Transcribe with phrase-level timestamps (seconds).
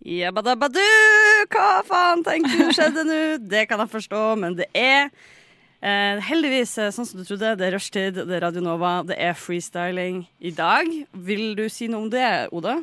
[0.00, 0.80] Jabbadabadu,
[1.52, 3.18] hva faen tenkte du skjedde nå?
[3.52, 5.10] Det kan jeg forstå, men det er
[5.84, 7.52] eh, heldigvis eh, sånn som du trodde.
[7.60, 10.88] Det er rushtid, det er Radio Nova, det er freestyling i dag.
[11.12, 12.24] Vil du si noe om det,
[12.56, 12.78] Oda?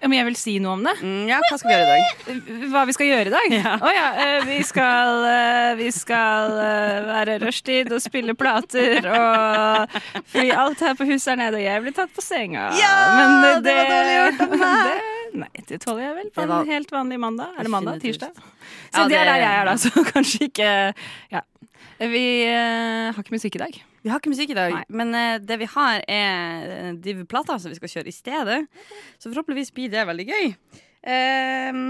[0.00, 0.94] Om jeg vil si noe om det?
[1.04, 2.70] Mm, ja, hva skal vi gjøre i dag?
[2.72, 3.52] Hva vi skal gjøre i dag?
[3.58, 3.74] Ja.
[3.82, 6.54] Oh, ja, eh, vi skal, eh, vi skal
[7.10, 9.98] være rushtid og spille plater og
[10.30, 12.70] Fordi alt her på huset er nede, og jeg blir tatt på senga.
[12.78, 12.94] Ja,
[13.60, 15.08] det var dårlig gjort av meg.
[15.30, 17.54] Det- Nei, det tåler jeg vel på Det en helt vanlig mandag.
[17.58, 18.00] Er det mandag?
[18.02, 18.34] Tirsdag?
[18.34, 19.76] Så Ja, det er der jeg er, da.
[19.84, 20.70] Så kanskje ikke
[21.30, 21.42] Ja.
[22.00, 23.74] Vi uh, har ikke musikk i dag.
[24.02, 24.84] Vi har ikke musikk i dag, Nei.
[24.88, 28.60] men uh, det vi har er de div-plater som vi skal kjøre i stedet.
[29.20, 30.54] Så forhåpentligvis blir det veldig gøy.
[31.04, 31.82] Eh,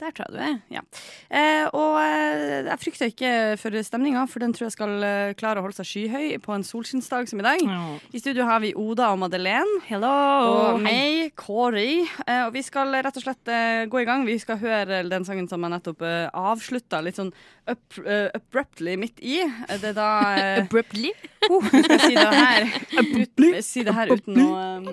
[0.00, 0.56] der tror jeg du er.
[0.72, 0.82] Ja.
[1.28, 5.60] Eh, og eh, jeg frykter ikke for stemninga, for den tror jeg skal eh, klare
[5.60, 7.64] å holde seg skyhøy på en solskinnsdag som i dag.
[8.12, 9.80] I studio har vi Oda og Madeleine.
[9.88, 10.12] Hello!
[10.50, 12.02] Og meg, Kåri.
[12.26, 14.26] Eh, og vi skal rett og slett eh, gå i gang.
[14.28, 17.32] Vi skal høre den sangen som jeg nettopp eh, avslutta litt sånn
[17.70, 19.40] up, uh, abruptly midt i.
[19.80, 21.12] Det er da eh, Abruptly?
[21.50, 22.66] Oh, skal jeg si det her
[23.00, 24.48] uten, Si det her uten å
[24.80, 24.88] um,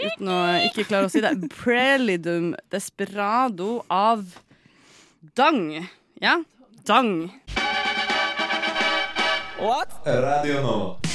[0.00, 1.32] Uten å ikke klare å si det.
[1.54, 3.99] Prelidum desperado av
[5.34, 5.88] Dang.
[6.20, 6.40] Ja?
[6.84, 7.28] Dang.
[10.04, 11.09] Radio Nova.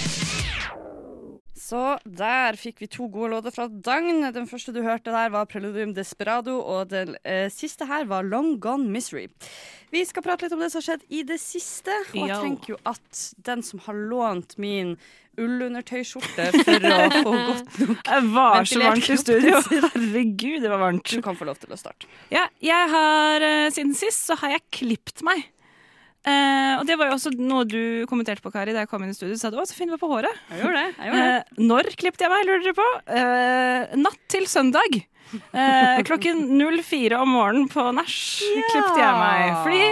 [1.65, 4.21] Så der fikk vi to gode låter fra Dagn.
[4.35, 8.59] Den første du hørte der, var Preludium Desperado, og den eh, siste her var Long
[8.61, 9.25] Gone Misery.
[9.89, 12.75] Vi skal prate litt om det som har skjedd i det siste, og jeg tenker
[12.75, 14.93] jo at den som har lånt min
[15.41, 19.63] ullundertøyskjorte for å få godt nok Det var så varmt i studio.
[19.71, 21.09] Herregud, det var varmt.
[21.09, 22.11] Du kan få lov til å starte.
[22.29, 25.49] Ja, jeg har eh, siden sist så har jeg klipt meg.
[26.25, 29.13] Eh, og det var jo også noe du kommenterte på, Kari, da jeg kom inn
[29.13, 29.35] i studio.
[29.37, 30.39] Du sa du, å, så fin du var på håret.
[30.49, 30.93] Jeg gjorde det.
[30.97, 31.41] Jeg gjorde det.
[31.41, 32.87] Eh, når klippte jeg meg, lurer dere på?
[33.19, 35.01] Eh, natt til søndag.
[35.53, 38.15] Eh, klokken 04 om morgenen på nach
[38.71, 39.55] klippte jeg meg.
[39.65, 39.83] Fordi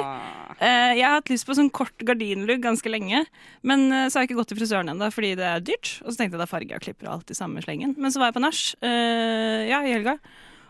[0.63, 3.23] eh, jeg har hatt lyst på sånn kort gardinlugg ganske lenge.
[3.61, 5.97] Men eh, så har jeg ikke gått til frisøren ennå fordi det er dyrt.
[6.01, 7.93] Og så tenkte jeg da farger og klipper alt i samme slengen.
[7.97, 10.17] Men så var jeg på nach eh, ja, i helga.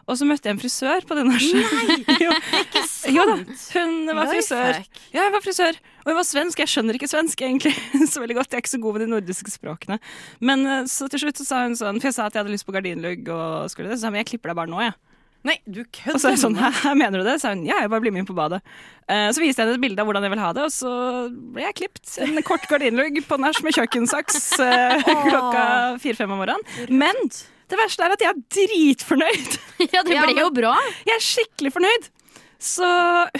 [0.03, 1.24] Og så møtte jeg en frisør på det.
[1.30, 1.40] Nei,
[2.25, 2.34] jo.
[2.59, 3.14] ikke sant?
[3.16, 3.38] Jo da,
[3.78, 4.81] hun var frisør.
[5.14, 5.80] Ja, jeg var frisør.
[6.03, 6.59] Og hun var svensk.
[6.59, 7.72] Jeg skjønner ikke svensk egentlig
[8.12, 8.52] så veldig godt.
[8.52, 10.00] Jeg er ikke så god med de nordiske språkene.
[10.44, 12.56] Men eh, så til slutt så sa hun sånn, for jeg sa at jeg hadde
[12.56, 14.96] lyst på gardinlugg, og skulle det, så sa hun jeg klipper deg bare nå, jeg.
[15.44, 16.16] Nei, du kødder!
[16.16, 17.38] Og så er jeg sånn, hæ, mener du det?
[17.40, 18.62] Så hun, ja, jeg bare blir med inn på badet.
[19.08, 20.91] Eh, så viste jeg henne et bilde av hvordan jeg vil ha det, og så
[21.56, 22.06] ble jeg klipt.
[22.24, 25.66] En kort gardinlugg på nach med kjøkkensaks eh, klokka
[26.03, 26.91] fire-fem om morgenen.
[26.91, 27.20] Men
[27.73, 29.59] det verste er at jeg er dritfornøyd.
[29.94, 30.78] Ja, det ble jo bra.
[31.03, 32.06] Jeg er skikkelig fornøyd.
[32.63, 32.88] Så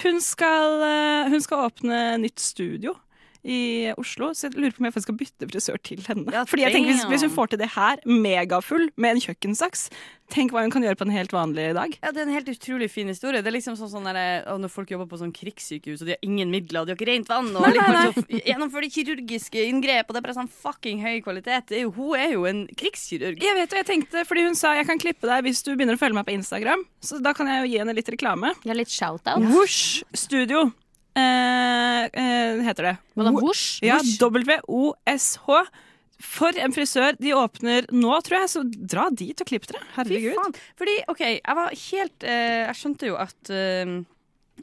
[0.04, 2.98] hun skal, eh, hun skal åpne nytt studio
[3.44, 6.32] i Oslo, så jeg lurer på om jeg skal bytte frisør til henne.
[6.32, 9.90] Ja, Fordi jeg tenker hvis, hvis hun får til det her, megafull, med en kjøkkensaks,
[10.34, 11.98] tenk hva hun kan gjøre på en helt vanlig dag.
[12.00, 13.44] Ja, Det er en helt utrolig fin historie.
[13.44, 16.24] Det er liksom sånn, sånn der, Når folk jobber på sånn krigssykehus og de har
[16.26, 19.66] ingen midler og de har ikke rent vann og Nei, nei, liksom, gjennomfører de kirurgiske
[19.70, 21.68] inngrep, og det er bare sånn fucking høy kvalitet.
[21.70, 23.44] Det er jo, hun er jo en krigskirurg.
[23.44, 25.96] Jeg vet, og jeg tenkte, fordi Hun sa jeg kan klippe deg hvis du begynner
[25.96, 26.84] å følge meg på Instagram.
[27.04, 28.52] Så da kan jeg jo gi henne litt reklame.
[28.68, 29.44] Ja, litt shout-out.
[29.54, 30.72] Woosh Studio
[31.14, 32.96] heter det.
[33.16, 33.80] Madame Wosh?
[33.82, 35.64] Wo- Ja, W-O-S-H.
[36.24, 37.18] For en frisør.
[37.20, 39.82] De åpner nå, tror jeg, så dra dit og klipp dere.
[39.98, 40.56] Herregud.
[40.80, 43.98] Fordi, OK, jeg var helt eh, Jeg skjønte jo at eh,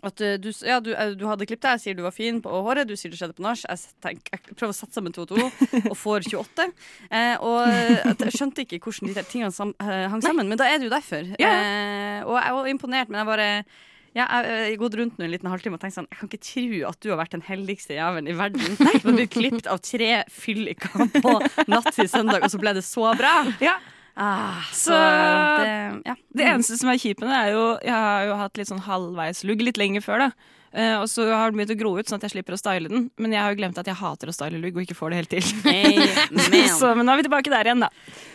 [0.07, 2.39] at eh, du, ja, du, eh, du hadde klippet deg, jeg sier du var fin
[2.41, 3.61] på håret, du sier det skjedde på nach.
[3.67, 5.51] Jeg, tenk- jeg prøver å sette sammen to og to,
[5.91, 6.69] og får 28.
[7.11, 10.69] Eh, og eh, jeg skjønte ikke hvordan de tingene sam, eh, hang sammen, men da
[10.71, 11.27] er det jo derfor.
[11.43, 11.51] Ja.
[11.59, 13.49] Eh, og jeg var imponert, men jeg bare
[14.15, 16.29] ja, jeg jeg har gått rundt nå en liten halvtime og tenkt sånn Jeg kan
[16.31, 18.77] ikke tro at du har vært den heldigste jævelen i verden.
[18.77, 21.35] Du har blitt klippet av tre fylliker på
[21.71, 23.35] natt til søndag, og så ble det så bra.
[23.63, 23.79] Ja,
[24.21, 26.15] Ah, så Så- det, ja.
[26.35, 28.83] Det eneste som er kjipt med det, er jo Jeg har jo hatt litt sånn
[28.85, 30.31] halvveislugg litt lenger før, da.
[30.73, 32.91] Eh, og så har den begynt å gro ut, sånn at jeg slipper å style
[32.93, 33.09] den.
[33.19, 35.19] Men jeg har jo glemt at jeg hater å style lugg og ikke får det
[35.21, 35.49] helt til.
[35.67, 37.89] Hey, så, men nå er vi tilbake der igjen, da.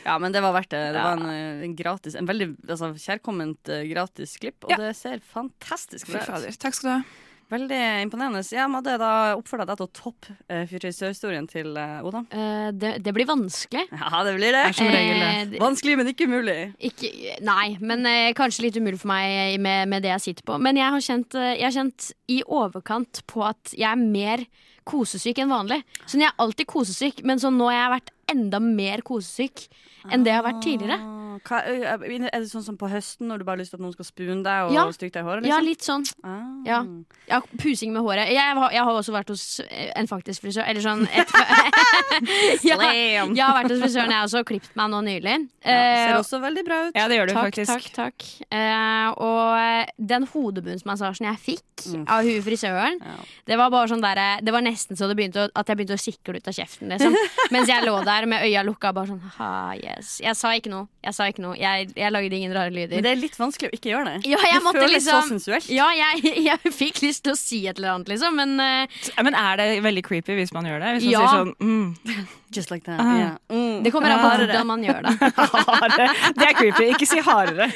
[0.04, 0.82] Ja, men det var verdt det.
[0.92, 1.04] Det Ja.
[1.08, 4.82] var en, eh, en gratis En veldig altså, kjærkomment eh, gratis klipp, og Ja.
[4.84, 6.60] det ser fantastisk bra ut.
[6.60, 7.04] Takk skal du ha.
[7.52, 8.42] Veldig imponerende.
[8.56, 12.24] Ja, Madde, da oppfordrer jeg deg til å toppe uh, frisørhistorien til uh, Oda.
[12.34, 13.84] Eh, det, det blir vanskelig.
[13.94, 14.64] Ja, det blir det.
[14.72, 15.30] er som regel det.
[15.44, 16.58] Eh, Vanskelig, men ikke umulig.
[16.90, 17.12] Ikke,
[17.46, 20.58] nei, men eh, kanskje litt umulig for meg med, med det jeg sitter på.
[20.58, 24.48] Men jeg har, kjent, eh, jeg har kjent i overkant på at jeg er mer
[24.86, 25.80] kosesyk enn vanlig.
[26.06, 29.68] Sånn, Jeg er alltid kosesyk, men sånn nå har jeg vært enda mer kosesyk
[30.12, 30.98] enn det jeg har vært tidligere.
[31.02, 33.84] Ah, Hva, er det sånn som på høsten, når du bare har lyst til at
[33.84, 34.84] noen skal spune deg og Ja.
[34.94, 35.46] stryke deg i håret?
[35.50, 35.66] Ja, Liksom?
[35.66, 36.06] litt sånn.
[36.24, 36.64] Ah.
[36.66, 36.80] Ja.
[37.28, 38.30] Ja, pusing med håret.
[38.32, 40.64] Jeg har, jeg har også vært hos eh, en faktisk frisør.
[40.70, 41.28] Eller sånn et,
[42.62, 43.36] Slam.
[43.36, 45.36] jeg har vært hos frisøren, jeg har også klippet meg nå nylig.
[45.66, 46.94] Ja, Eh, ser også veldig bra ut.
[46.96, 47.72] Ja, det gjør du Takk, faktisk.
[47.74, 48.26] takk, takk.
[48.54, 53.16] Uh, og eh, den hodebunnsmassasjen jeg fikk av hun frisøren, Ja.
[53.50, 55.78] det var bare sånn der, eh, Det var nesten så det begynte å, at jeg
[55.78, 56.88] begynte å sikle ut av kjeften.
[56.94, 57.16] Liksom.
[57.52, 60.22] Mens jeg lå der med øya lukka bare sånn ha, yes.
[60.24, 60.88] Jeg sa ikke noe.
[61.04, 61.58] Jeg sa ikke noe.
[61.60, 62.96] Jeg, jeg lagde ingen rare lyder.
[62.96, 64.32] Men det er litt vanskelig å ikke gjøre det.
[64.32, 65.70] Ja, jeg det måtte føles liksom- så sensuelt.
[65.76, 69.24] Ja, jeg, jeg fikk lyst til å si et eller annet, liksom, men uh, Ja,
[69.28, 70.96] Men er det veldig creepy hvis man gjør det?
[70.96, 71.20] Hvis man Ja.
[71.20, 73.00] sier sånn mm, Just like that.
[73.04, 73.36] Uh, yeah.
[73.52, 73.84] Mm.
[73.84, 75.16] det kommer an på hvordan man gjør det.
[75.68, 76.10] hardere.
[76.40, 76.90] Det er creepy.
[76.96, 77.68] Ikke si hardere.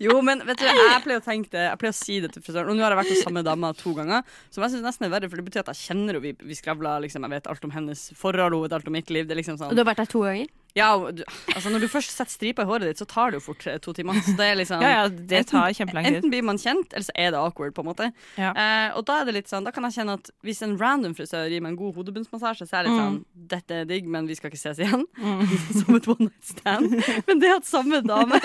[0.00, 2.44] Jo, men vet du, jeg pleier å tenke det Jeg pleier å si det til
[2.44, 2.70] frisøren.
[2.72, 5.12] Og nå har jeg vært hos samme dama to ganger, som jeg synes nesten er
[5.12, 6.24] verre, for det betyr at jeg kjenner henne.
[6.24, 9.12] Vi, vi skravler, liksom, jeg vet alt om hennes forhold, hun vet alt om mitt
[9.12, 9.28] liv.
[9.28, 10.48] Det er liksom Og sånn du har vært der to ganger?
[10.78, 11.24] Ja, du,
[11.54, 13.78] altså Når du først setter striper i håret ditt, så tar det jo fort eh,
[13.82, 14.14] to timer.
[14.22, 16.18] Så det er liksom Ja, ja, det tar kjempelang tid.
[16.20, 17.74] Enten blir man kjent, eller så er det awkward.
[17.74, 18.52] på en måte Ja.
[18.54, 21.16] eh, Og Da er det litt sånn Da kan jeg kjenne at hvis en random
[21.18, 23.18] frisør gir meg en god hodebunnsmassasje, så er det litt sånn
[23.50, 25.06] Dette er digg, men vi skal ikke ses igjen.
[25.80, 26.94] Som et one night stand.
[27.26, 28.38] Men det at samme dame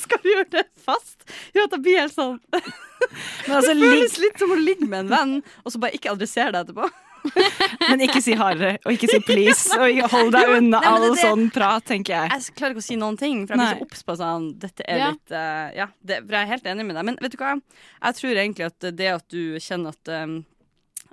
[0.00, 4.40] skal gjøre det fast, gjør at jeg blir helt sånn Men, altså, Det føles litt
[4.40, 6.88] som å ligge med en venn, og så bare ikke adressere det etterpå.
[7.88, 9.70] men ikke si hardere, og ikke si please.
[9.78, 12.30] Og hold deg unna Nei, det all det- sånn prat, tenker jeg.
[12.34, 14.86] Jeg klarer ikke å si noen ting, for jeg blir så obs på sånn Dette
[14.88, 15.08] er Ja.
[15.12, 17.04] litt uh, Ja, det, for jeg er helt enig med deg.
[17.10, 17.54] Men vet du hva?
[18.02, 20.38] Jeg tror egentlig at det at du kjenner at um,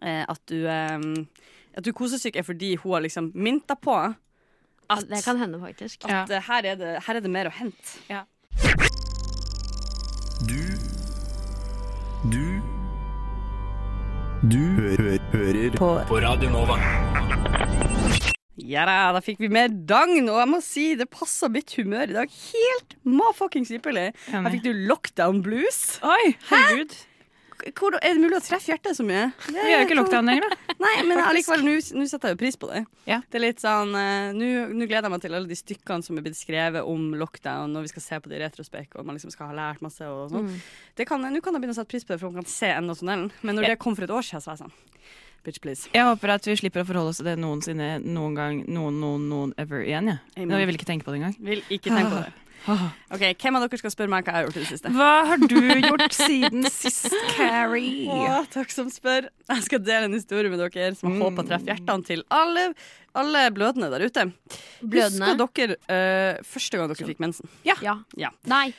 [0.01, 1.09] eh, At du um,
[1.75, 3.95] At du er kosesyk, er fordi hun har liksom minta på
[4.89, 6.05] at, Det kan hende, faktisk.
[6.05, 6.39] at ja.
[6.45, 7.97] her, er det, her er det mer å hente.
[10.45, 10.61] Du
[12.29, 12.54] Du
[14.51, 15.87] Du hø hø hører på.
[16.09, 16.75] på Radio Nova.
[18.61, 22.11] Ja da, da fikk vi med dagn, og jeg må si det passer mitt humør
[22.11, 24.09] i dag helt motfuckings ypperlig.
[24.31, 25.79] Her fikk du lockdown blues.
[26.05, 26.95] Oi, herregud.
[27.75, 29.29] Hvor, er det mulig å treffe hjertet så mye?
[29.47, 30.75] Vi har jo ikke lockdown lenger, da.
[30.85, 32.81] Nei, men allikevel, nå setter jeg jo pris på det.
[33.07, 33.21] Ja.
[33.31, 36.19] Det er litt sånn eh, Nå nå gleder jeg meg til alle de stykkene som
[36.19, 39.17] er blitt skrevet om lockdown, og vi skal se på det i retrospekt, og man
[39.17, 40.49] liksom skal ha lært masse og sånn.
[40.51, 40.59] Mm.
[40.99, 42.99] Nå kan jeg begynne å sette pris på det, for man kan se enden av
[42.99, 43.31] tunnelen.
[43.41, 44.75] Men når det kom for et år siden, så var jeg sånn
[45.45, 45.89] Bitch, please.
[45.93, 49.27] Jeg håper at vi slipper å forholde oss til det noensinne, noen gang, noen, noen,
[49.29, 50.09] noen ever igjen.
[50.09, 50.15] Ja.
[50.39, 50.49] Amen.
[50.49, 51.35] Nå, jeg vil ikke tenke på det engang.
[51.45, 52.44] Vil ikke tenke på det.
[53.13, 54.91] OK, hvem av dere skal spørre meg hva jeg har gjort i det siste?
[54.95, 58.07] Hva har du gjort siden sist, Carrie?
[58.09, 59.29] Å, takk som spør.
[59.51, 62.69] Jeg skal dele en historie med dere som jeg håper treffer hjertene til alle,
[63.17, 64.27] alle blødende der ute.
[64.81, 65.35] Blødende?
[65.35, 67.51] Husker dere eh, første gang dere fikk mensen?
[67.67, 67.77] Ja.
[68.17, 68.33] Ja.
[68.49, 68.69] Nei.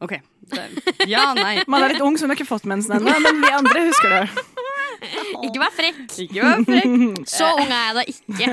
[0.00, 0.14] OK.
[0.48, 0.64] Det,
[1.10, 1.64] ja, nei.
[1.68, 4.14] Man er litt ung, så hun har ikke fått mensen ennå, men vi andre husker
[4.14, 4.44] det.
[5.46, 6.00] Ikke vær frekk.
[6.24, 6.94] Ikke vær frekk.
[7.36, 8.48] Så ung er jeg da ikke.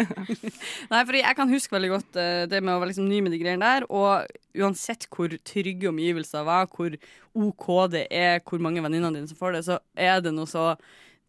[0.91, 3.35] Nei, for jeg kan huske veldig godt eh, det med å være liksom ny med
[3.35, 3.87] de greiene der.
[3.89, 6.95] Og uansett hvor trygge omgivelser var, hvor
[7.35, 10.73] OK det er, hvor mange venninnene dine som får det, så er det noe så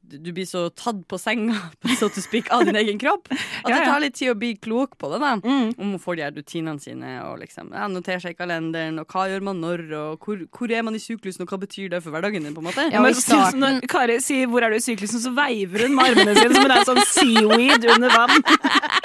[0.08, 1.56] du blir så tatt på senga
[1.98, 3.26] så to speak, av din egen kropp.
[3.32, 5.18] At Ja, det tar litt tid å bli klok på det.
[5.20, 5.74] da Mm.
[5.78, 8.98] Om å få de her rutinene sine og liksom ja, notere seg i kalenderen.
[9.02, 11.90] Og hva gjør man når, og hvor, hvor er man i syklusen, og hva betyr
[11.90, 12.54] det for hverdagen din?
[12.54, 15.34] på en måte Ja, Men så- Når Kari sier 'hvor er du i syklusen', så
[15.34, 18.42] veiver hun med armene sine som om det er sånn seaweed under vann.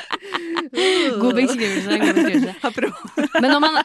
[1.22, 1.98] God beskrivelse.
[1.98, 2.56] God beskrivelse.
[3.42, 3.78] Men når man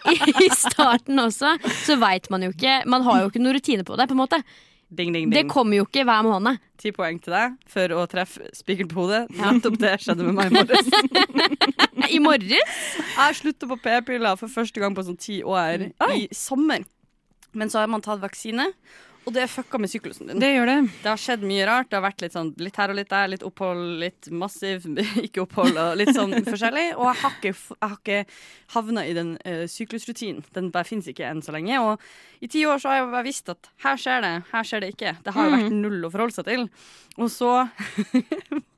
[0.44, 3.96] i starten også, så veit man jo ikke Man har jo ikke noen rutine på
[3.96, 4.08] det.
[4.08, 4.42] på en måte
[4.88, 6.60] Ding, ding, Det kommer jo ikke hver måned.
[6.78, 9.24] Ti poeng til deg for å treffe spikeren på hodet.
[9.34, 10.90] Nettopp det skjedde med meg i morges.
[12.16, 12.76] I morges?
[13.16, 16.86] Jeg slutta på p-piller for første gang på sånn ti år i sommer.
[17.56, 18.68] Men så har man tatt vaksine,
[19.26, 20.38] og det fucka med syklusen din.
[20.38, 20.76] Det, Det gjør det.
[21.02, 21.88] har skjedd mye rart.
[21.90, 24.86] Det har vært litt sånn litt her og litt der, litt opphold, litt massiv
[25.26, 26.84] ikke opphold, og litt sånn forskjellig.
[26.94, 28.20] Og jeg har ikke, jeg har ikke
[28.76, 30.46] havna i den uh, syklusrutinen.
[30.54, 31.80] Den bare fins ikke enn så lenge.
[31.82, 34.86] Og i ti år så har jeg bare visst at her skjer det, her skjer
[34.86, 35.16] det ikke.
[35.26, 36.68] Det har jo vært null å forholde seg til.
[37.18, 37.52] Og så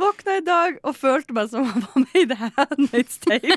[0.00, 3.56] Våkna i dag og følte meg som jeg var med i The Handmaid's Tale.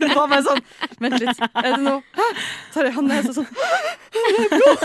[0.00, 0.62] Det var bare sånn
[1.02, 2.26] Vent litt, er det noe Hæ?
[2.74, 3.50] Tar jeg hånda hennes sånn
[4.14, 4.78] Det er blod!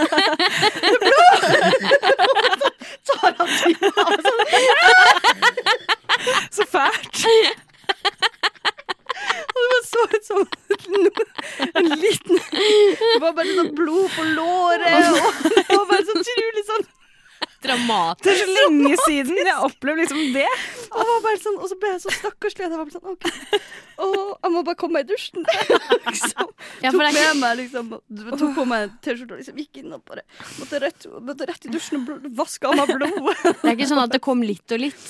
[0.81, 2.62] Det er blod!
[3.07, 3.89] Tar han tida
[4.27, 4.43] sånn.
[6.57, 7.24] Så fælt.
[9.47, 10.41] Det var så ut som
[11.74, 15.07] en liten Det var bare sånn blod på låret.
[15.13, 16.86] Og det var bare så utrolig sånn
[17.67, 18.24] Dramatisk.
[18.25, 20.47] Det er så lenge siden jeg opplevde liksom det.
[20.88, 22.65] Og, var bare sånn, og så ble jeg så stakkarslig.
[22.65, 23.27] Jeg var bare sånn, ok,
[24.07, 25.45] Og jeg må bare komme meg i dusjen.
[26.09, 26.51] liksom.
[26.83, 27.93] Ja, tok ikke- meg liksom,
[28.38, 30.24] tok på meg T-skjorte og liksom gikk inn og bare
[30.62, 33.19] måtte rett, måtte rett i dusjen og vaske av meg blod.
[33.62, 35.07] Det er ikke sånn at det kom litt og litt.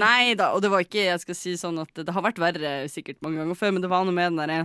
[0.00, 2.74] Nei da, og det var ikke Jeg skal si sånn at det har vært verre
[2.92, 4.60] sikkert mange ganger før, men det var noe med den derre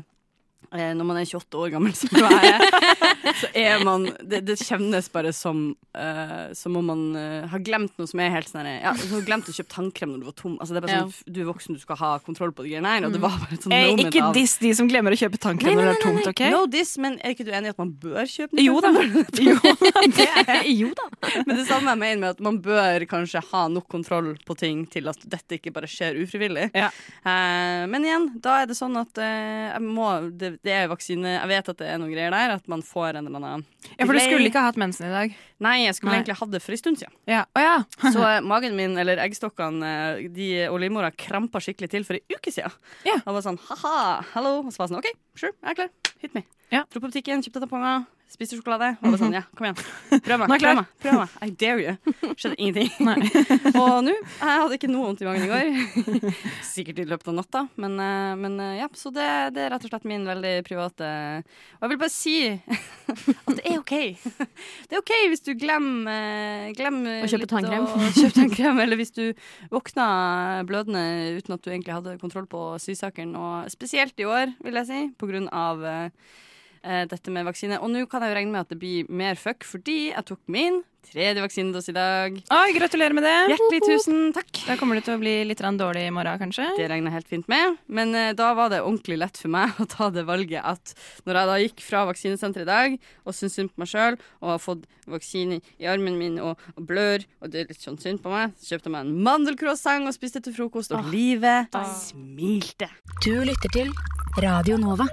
[0.71, 5.07] når man er 28 år gammel, som jeg er, så er man Det, det kjennes
[5.11, 5.63] bare som
[5.97, 9.25] uh, Som om man uh, har glemt noe som er helt sånn Ja, du har
[9.27, 10.57] glemt å kjøpe tannkrem når du var tom.
[10.61, 11.05] Altså, det er bare Ja.
[11.09, 13.07] sånn, Du er voksen, du skal ha kontroll på de greiene her.
[13.07, 15.39] Og det var bare et Eh, moment ikke av diss de som glemmer å kjøpe
[15.41, 16.43] tannkrem når det er tomt, OK?
[16.53, 18.65] No diss, men er ikke du enig i at man bør kjøpe noe?
[18.65, 18.91] Jo da.
[20.75, 21.05] Jo, da.
[21.45, 24.85] Men det samme jeg mener med at man bør kanskje ha nok kontroll på ting
[24.91, 26.69] til at dette ikke bare skjer ufrivillig.
[26.75, 26.89] Ja.
[27.25, 31.35] Uh, men igjen, da er det sånn at eh, jeg må det, det er vaksine
[31.35, 33.65] Jeg vet at det er noen greier der, at man får en eller annen
[33.97, 35.35] Ja, for du skulle ikke ha hatt mensen i dag.
[35.65, 36.21] Nei, jeg skulle Nei.
[36.21, 37.15] egentlig hatt det for en stund siden.
[37.29, 37.43] Ja.
[37.55, 37.75] Oh, ja.
[38.15, 42.37] Så eh, magen min, eller eggstokkene, eh, de og livmora krampa skikkelig til for en
[42.37, 42.73] uke siden.
[43.07, 43.19] Ja.
[43.23, 43.95] Og var sånn ha-ha,
[44.33, 44.57] hallo.
[44.65, 45.93] Og så var jeg sånn OK, sure, jeg er klar.
[46.23, 46.45] Hit me.
[46.73, 46.83] Ja.
[46.89, 48.91] Dro på butikken, kjøpte tamponger, spiste sjokolade.
[49.01, 49.77] Og var sånn, ja, kom igjen.
[50.25, 50.53] Prøv meg.
[50.61, 50.91] Prøv meg.
[51.03, 51.35] Prøv meg.
[51.45, 52.15] I dare you.
[52.35, 52.91] Skjedde ingenting.
[53.81, 56.33] og nå Jeg hadde ikke noe vondt i magen i går.
[56.73, 58.89] Sikkert i løpet av natta, men, eh, men eh, ja.
[58.95, 61.07] Så det, det er rett og slett min veldig private
[61.43, 63.95] Og jeg vil bare si at det er OK.
[64.15, 67.85] Det er OK hvis du glemmer, glemmer Å kjøpe tannkrem.
[67.85, 69.25] å kjøpe tannkrem, eller hvis du
[69.73, 71.03] våkner blødende
[71.39, 73.35] uten at du egentlig hadde kontroll på sysakeren.
[73.37, 76.43] Og spesielt i år, vil jeg si, på grunn av eh, eh,
[76.85, 77.79] dette med vaksine.
[77.81, 80.43] Og nå kan jeg jo regne med at det blir mer fuck, fordi jeg tok
[80.51, 82.37] min tredje vaksinedose i dag.
[82.51, 83.35] Oi, gratulerer med det.
[83.53, 84.51] Hjertelig tusen takk.
[84.65, 86.67] Da kommer det til å bli litt dårlig i morgen, kanskje.
[86.79, 87.77] Det regner jeg helt fint med.
[87.87, 91.39] Men eh, da var det ordentlig lett for meg å ta det valget at når
[91.39, 94.61] jeg da gikk fra vaksinesenteret i dag og syntes synd på meg sjøl og har
[94.63, 98.33] fått vaksine i armen min og, og blør, og det er litt sånn synd på
[98.33, 102.89] meg, så kjøpte jeg meg en mandelcroissant og spiste til frokost, og livet smilte.
[103.23, 103.93] Du lytter til
[104.41, 105.07] Radio Nova.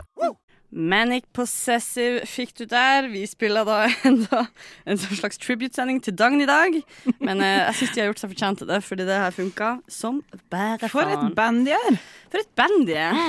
[0.73, 3.09] Manic Possessive fikk du der.
[3.13, 4.47] Vi spiller da enda
[4.89, 6.79] en sånn slags tribute-sending til Dagn i dag.
[7.21, 9.73] Men eh, jeg syns de har gjort seg fortjent til det, fordi det her funka
[9.93, 11.35] som bare For et faen.
[11.37, 12.01] band de er.
[12.33, 13.21] For et band de er.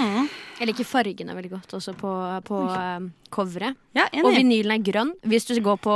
[0.62, 2.14] Jeg liker fargene veldig godt også på,
[2.48, 3.80] på um, coveret.
[3.98, 5.14] Ja, Og vinylen er grønn.
[5.30, 5.96] Hvis du går på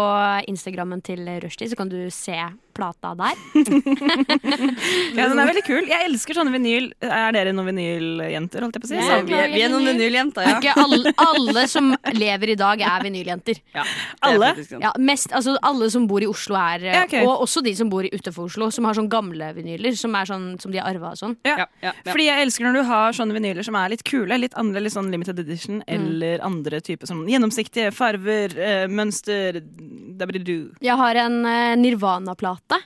[0.49, 2.37] Instagrammen til Rushdie, så kan du se
[2.77, 3.33] plata der.
[5.17, 5.87] Ja, den er veldig kul.
[5.89, 6.89] Jeg elsker sånne vinyl.
[7.01, 8.97] Er dere noen vinyljenter, holdt jeg på å si?
[8.99, 9.17] Ja.
[9.25, 10.57] vi, er, vi er noen vinyljenter, ja.
[10.59, 13.61] Ikke alle, alle som lever i dag, er vinyljenter.
[13.73, 13.89] Er
[14.27, 14.51] Alle?
[14.83, 17.25] Ja, mest, altså Alle som bor i Oslo, er Ja, okay.
[17.25, 20.29] Og også de som bor i utenfor Oslo, som har sånn gamle vinyler som, er
[20.29, 21.37] sånn, som de har arva og sånn.
[21.47, 21.57] Ja.
[21.63, 22.11] Ja, ja, ja.
[22.11, 24.93] Fordi jeg elsker når du har sånne vinyler som er litt kule, litt andre, litt
[24.93, 29.61] sånn limited edition, eller andre typer sånn gjennomsiktige farver, eh, mønster,
[30.17, 30.73] dabbididu.
[30.83, 32.81] Jeg har en eh, Nirvana-plate.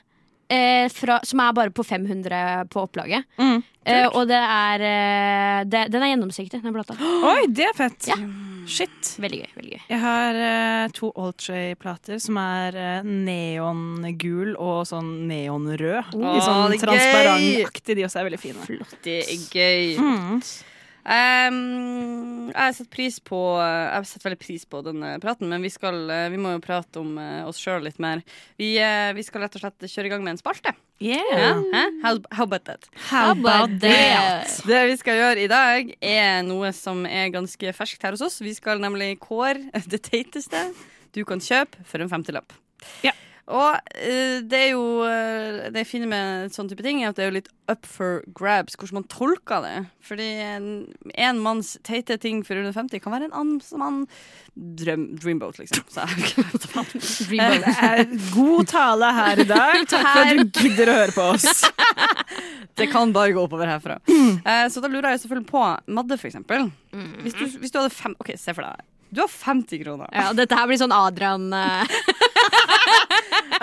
[0.52, 3.24] Eh, fra, som er bare på 500 på opplaget.
[3.40, 6.94] Mm, Eh, og det er eh, det, Den er gjennomsiktig, den plata.
[7.32, 8.10] Oi, det er fett!
[8.12, 8.18] Ja.
[8.62, 9.16] Shit.
[9.18, 9.48] Veldig gøy.
[9.56, 16.14] veldig gøy Jeg har eh, to Altray-plater som er uh, neongul og sånn neonrød.
[16.14, 17.96] Oh, I sånn transparentaktig.
[17.98, 18.78] De også er veldig fine.
[19.02, 19.98] Det er gøy.
[19.98, 20.38] Mm.
[21.02, 25.64] Um, jeg har sett pris på Jeg har sett veldig pris på denne praten, men
[25.64, 28.22] vi, skal, eh, vi må jo prate om eh, oss sjøl litt mer.
[28.60, 30.74] Vi, eh, vi skal rett og slett kjøre i gang med en spalte.
[31.02, 31.58] Yeah.
[31.72, 31.82] Hæ?
[32.04, 32.86] How, how about that?
[33.08, 34.52] How about that?
[34.68, 38.38] Det vi skal gjøre i dag, er noe som er ganske ferskt her hos oss.
[38.44, 40.68] Vi skal nemlig kåre det teiteste
[41.16, 42.54] du kan kjøpe for en femtilapp.
[43.02, 43.16] Ja.
[43.52, 44.84] Og eh, det er jo
[45.72, 48.22] Det jeg finner med sånn type ting er at det er jo litt up for
[48.36, 49.74] grabs hvordan man tolker det.
[50.04, 50.68] Fordi en,
[51.14, 54.00] en manns teite ting for under 50 kan være en annen mann
[54.54, 55.84] drøm, dreamboat, liksom.
[55.88, 56.04] Så.
[57.30, 58.02] Det er
[58.36, 59.84] god tale her i dag.
[59.92, 61.64] Takk for at du gidder å høre på oss.
[62.78, 64.00] Det kan bare gå oppover herfra.
[64.42, 65.60] Eh, så da lurer jeg selvfølgelig på
[65.94, 66.64] Madde, for eksempel.
[67.22, 68.80] Hvis du, hvis du hadde fem OK, se for deg.
[69.12, 70.08] Du har 50 kroner.
[70.16, 71.92] Ja, dette her blir sånn Adrian eh,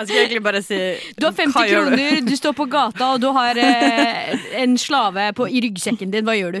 [0.00, 0.78] Jeg skulle egentlig bare si
[1.20, 1.96] Du har 50 hva gjør du?
[1.96, 6.24] kroner, du står på gata, og du har eh, en slave på, i ryggsekken din.
[6.24, 6.60] Hva gjør du?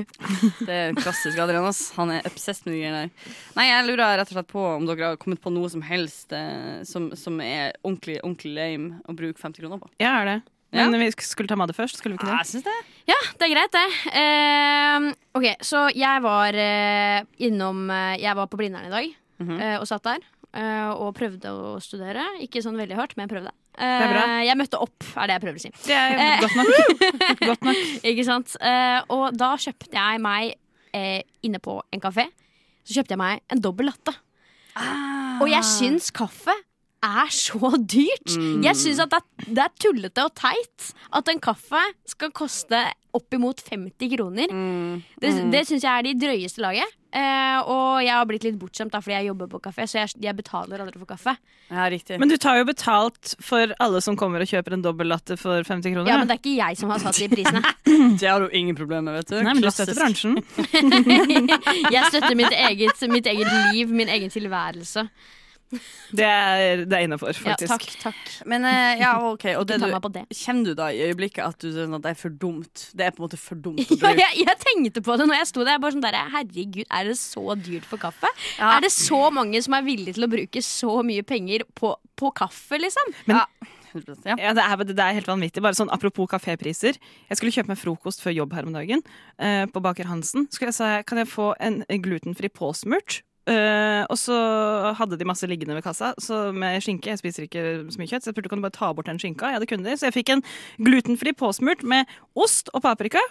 [0.66, 1.64] Det er klassisk Adrian.
[1.70, 1.80] ass.
[1.96, 3.34] Han er obsessed med de greiene der.
[3.56, 6.32] Nei, jeg lurer rett og slett på om dere har kommet på noe som helst
[6.36, 9.88] eh, som, som er ordentlig, ordentlig lame å bruke 50 kroner på.
[10.00, 10.38] Jeg er det.
[10.70, 12.44] Men vi skulle ta Madde først, skulle vi ikke Ja, det?
[12.44, 12.76] jeg synes det.
[13.10, 13.86] Ja, det er greit, det.
[14.20, 15.08] Eh,
[15.40, 19.08] ok, så jeg var eh, innom eh, Jeg var på Blindern i dag
[19.40, 19.56] Mhm.
[19.56, 20.18] eh, og satt der.
[20.54, 22.24] Eh, og prøvde å studere.
[22.44, 23.52] Ikke sånn veldig hardt, men jeg prøvde.
[23.78, 24.16] er.
[24.20, 25.72] Eh, jeg møtte opp, er det jeg prøver å si.
[25.86, 27.04] Det er godt nok.
[27.50, 27.84] Godt nok.
[28.10, 28.56] Ikke sant?
[28.60, 30.54] Eh, og da kjøpte jeg meg
[30.96, 32.26] eh, inne på en kafé
[32.84, 34.14] Så kjøpte jeg meg en dobbel latte.
[34.78, 36.54] Ah, Og jeg syns kaffe
[37.00, 38.34] er så dyrt.
[38.36, 38.60] Mm.
[38.66, 41.80] Jeg syns at det er, det er tullete og teit at en kaffe
[42.12, 42.82] skal koste
[43.16, 44.52] oppimot 50 kroner.
[44.52, 44.98] Mm.
[45.22, 46.98] Det, det syns jeg er de drøyeste laget.
[47.10, 50.36] Eh, og jeg har blitt litt bortskjemt fordi jeg jobber på kafé, så jeg, jeg
[50.38, 51.34] betaler aldri for kaffe.
[51.70, 52.20] Ja, riktig.
[52.22, 55.64] Men du tar jo betalt for alle som kommer og kjøper en dobbel latte for
[55.66, 56.10] 50 kroner.
[56.10, 56.20] Ja.
[56.22, 57.64] Men det er ikke jeg som har satt de prisene.
[58.20, 59.36] Det har du ingen problemer med, vet du.
[59.42, 60.38] Nei, men du støtter bransjen.
[61.94, 65.06] Jeg støtter mitt eget, mitt eget liv, min egen tilværelse.
[66.18, 68.20] Det er, det er innafor, Ja, takk, takk.
[68.50, 69.44] Men eh, ja, ok.
[69.60, 69.86] Og det du,
[70.34, 72.86] kjenner du da i øyeblikket at, du, at det er for dumt?
[72.96, 75.42] Det er på en måte for dumt å Ja, jeg, jeg tenkte på det når
[75.42, 75.76] jeg sto der.
[75.76, 78.30] Jeg Bare sånn der Herregud, er det så dyrt for kaffe?
[78.58, 78.76] Ja.
[78.76, 82.32] Er det så mange som er villige til å bruke så mye penger på, på
[82.42, 83.14] kaffe, liksom?
[83.30, 83.44] ja.
[84.24, 84.36] ja.
[84.38, 85.62] Ja, det er, det er helt vanvittig.
[85.64, 86.98] Bare sånn Apropos kafépriser.
[87.30, 89.02] Jeg skulle kjøpe meg frokost før jobb her om dagen.
[89.38, 90.46] eh, på Baker Hansen.
[90.50, 93.22] Skulle jeg si kan jeg få en glutenfri påsmurt?
[93.50, 94.36] Eh, og så
[94.98, 97.10] hadde de masse liggende ved kassa så med skinke.
[97.10, 99.18] Jeg spiser ikke så mye kjøtt, så jeg spurte kan du bare ta bort den
[99.18, 99.50] skinka.
[99.54, 99.96] Ja, det kunne de.
[99.98, 100.44] Så jeg fikk en
[100.78, 103.22] glutenfri påsmurt med ost og paprika.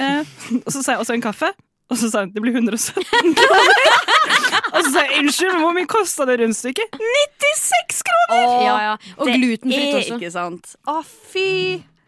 [0.00, 0.26] Uh,
[0.66, 1.52] og så sa jeg også en kaffe.
[1.86, 3.04] Og så sa hun det blir 117
[3.38, 3.82] kroner.
[4.74, 6.96] og så sa jeg unnskyld, men hvor mye kosta det rundstykket?
[6.98, 8.48] 96 kroner!
[8.66, 8.96] Ja, ja.
[9.14, 10.18] Og det glutenfritt er også.
[10.18, 10.74] ikke sant.
[10.90, 11.52] Å, fy!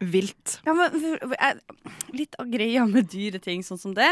[0.00, 0.60] Vilt.
[0.66, 0.92] Ja, men
[2.14, 4.06] Litt av greia med dyre ting sånn som det,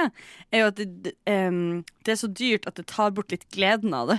[0.50, 3.94] er jo at det, um, det er så dyrt at det tar bort litt gleden
[3.96, 4.18] av det.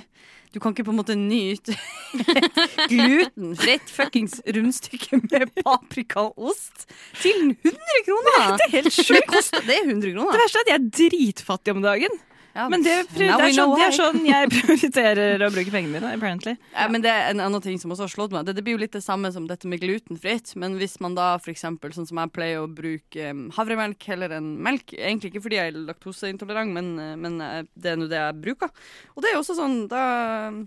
[0.56, 6.88] Du kan ikke på en måte nyte et glutenfritt fuckings rundstykke med paprika og ost
[7.20, 8.56] til 100 kroner!
[8.56, 9.28] Det er helt Det, sjukt.
[9.34, 12.16] koster, det er 100 Det verste er at jeg er dritfattig om dagen.
[12.58, 16.14] Ja, Men det, det, er sånn, det er sånn jeg prioriterer å bruke pengene mine,
[16.18, 16.56] apparently.
[16.74, 18.48] Ja, men det er en annen ting som også har slått meg.
[18.48, 20.56] Det, det blir jo litt det samme som dette med glutenfritt.
[20.58, 24.96] Men hvis man da eksempel, sånn som jeg pleier å bruke havremelk heller enn melk
[24.98, 28.40] Egentlig ikke fordi jeg er laktoseintolerant, men, eh, men eh, det er nå det jeg
[28.42, 28.74] bruker.
[29.14, 30.04] Og det er jo også sånn da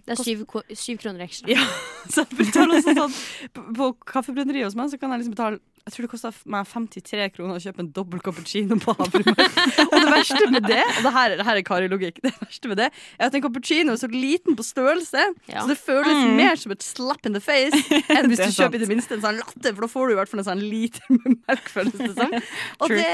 [0.06, 1.50] Det er syv, syv kroner ekstra.
[1.50, 1.66] Ja,
[2.12, 3.18] så jeg betaler også sånn
[3.56, 6.66] På, på kaffebrenneriet hos meg så kan jeg liksom betale jeg tror det kosta meg
[6.70, 9.58] 53 kroner å kjøpe en dobbel cappuccino på havremelk.
[9.86, 12.20] og det verste med det Og det her, det her er Kari-logikk.
[12.24, 15.62] Det verste med det er at en cappuccino er så liten på størrelse, Ja.
[15.64, 17.74] så det føles mer som et slap in the face
[18.12, 20.18] enn hvis du kjøper i det minste en sånn latte, for da får du i
[20.20, 22.36] hvert fall en sånn liter med melk, føles det som.
[22.84, 23.08] Og det,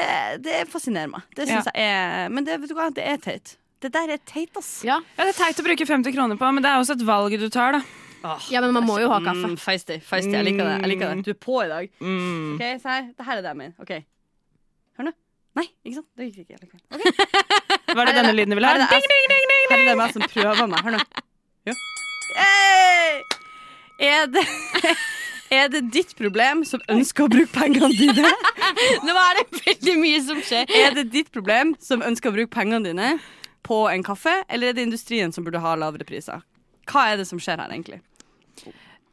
[0.45, 1.25] det fascinerer meg.
[1.37, 3.57] Det syns jeg er Men det, vet du hva, det er teit.
[3.85, 4.81] Det der er teit, ass.
[4.87, 4.99] Ja.
[5.19, 7.35] Ja, Det er teit å bruke 50 kroner på, men det er også et valg
[7.39, 7.83] du tar, da.
[8.53, 9.53] Ja, men man må jo ha kaffe.
[9.53, 9.99] Mm, feisty.
[10.05, 10.33] feisty.
[10.35, 10.75] Jeg liker det.
[10.81, 11.25] Jeg liker det.
[11.27, 11.89] Du er på i dag.
[12.01, 12.55] Mm.
[12.55, 13.09] Ok, se her.
[13.17, 13.77] Det her er det jeg mener.
[13.83, 13.93] Ok.
[14.99, 15.15] Hør nå.
[15.57, 16.09] Nei, ikke sant?
[16.17, 16.83] Det gikk ikke likevel.
[16.93, 17.01] Ok.
[17.97, 19.69] Var det denne lyden du ville Her er ding, ding, ding.
[19.71, 20.83] Her er det meg som prøver meg.
[20.85, 21.05] Hør nå.
[21.67, 21.77] Ja.
[22.37, 23.23] Hey!
[24.07, 24.45] Er det
[25.51, 28.33] Er det ditt problem som ønsker å bruke pengene dine?
[29.07, 30.67] Nå er det veldig mye som skjer.
[30.75, 33.13] Er det ditt problem som ønsker å bruke pengene dine
[33.67, 36.43] på en kaffe, eller er det industrien som burde ha lavere priser?
[36.91, 38.01] Hva er det som skjer her, egentlig?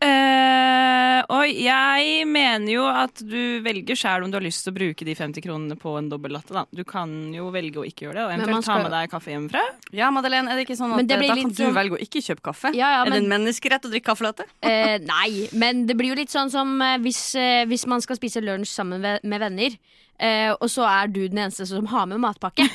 [0.03, 4.75] Eh, og jeg mener jo at du velger sjøl om du har lyst til å
[4.75, 6.51] bruke de 50 kronene på en dobbel latte.
[6.55, 6.65] Da.
[6.75, 8.81] Du kan jo velge å ikke gjøre det, og eventuelt skal...
[8.83, 9.63] ta med deg kaffe hjemmefra.
[9.95, 11.77] Ja, Madeleine, er det ikke sånn at Men det blir da kan litt du sånn-
[11.77, 12.73] velge å ikke kjøpe kaffe?
[12.75, 14.47] Ja, ja, er det men- en menneskerett å drikke kaffelatte?
[14.65, 18.19] Uh, nei, men det blir jo litt sånn som eh, hvis, uh, hvis man skal
[18.19, 19.79] spise lunsj sammen med, med venner,
[20.23, 22.69] eh, og så er du den eneste som har med matpakke.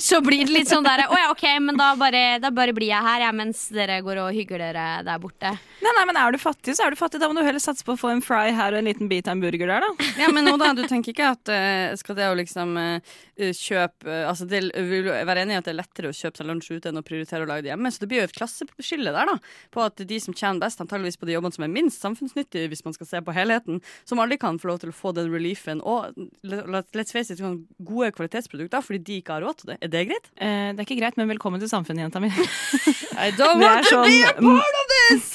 [0.00, 2.88] Så blir det litt sånn der Å ja, OK, men da bare, da bare blir
[2.88, 5.52] jeg her, ja, mens dere går og hygger dere der borte.
[5.82, 7.20] Nei, nei, men Er du fattig, så er du fattig.
[7.20, 9.28] Da må du heller satse på å få en fry her og en liten bit
[9.28, 10.08] av en burger der, da.
[10.22, 14.08] Ja, men nå da, du tenker ikke at uh, skal det å liksom uh, kjøpe
[14.08, 16.48] uh, Altså, det vil jo være enig i at det er lettere å kjøpe seg
[16.48, 17.92] lunsj ute enn å prioritere å lage det hjemme.
[17.92, 19.36] Så det blir jo et klasseskille der, da.
[19.74, 22.84] På at de som tjener best, antageligvis på de jobbene som er minst samfunnsnyttige, hvis
[22.86, 25.82] man skal se på helheten, som aldri kan få lov til å få den reliefen.
[25.84, 29.78] Og la let's face it, sånn gode kvalitetsprodukter fordi de ikke har råd til det.
[29.82, 30.30] Er det greit?
[30.36, 32.28] Eh, det er ikke greit, men velkommen til samfunnet, jenta mi.
[33.26, 35.32] I don't want to be a sånn- part of this!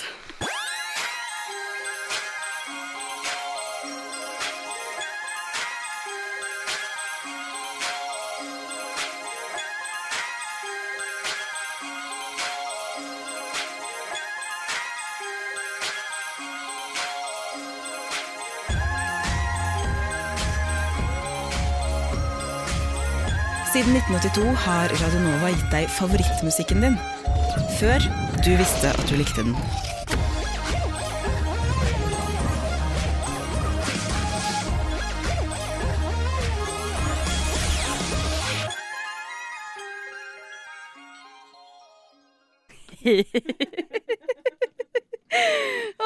[23.88, 26.96] Siden 1982 har Radionova gitt deg favorittmusikken din.
[27.80, 28.04] Før
[28.44, 29.56] du visste at du likte den.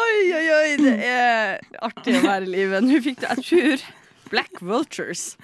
[0.01, 2.85] Oi, oi, oi, det er artig å være i livet.
[2.85, 4.00] Nå fikk du, jeg tror
[4.31, 5.35] Black Vultures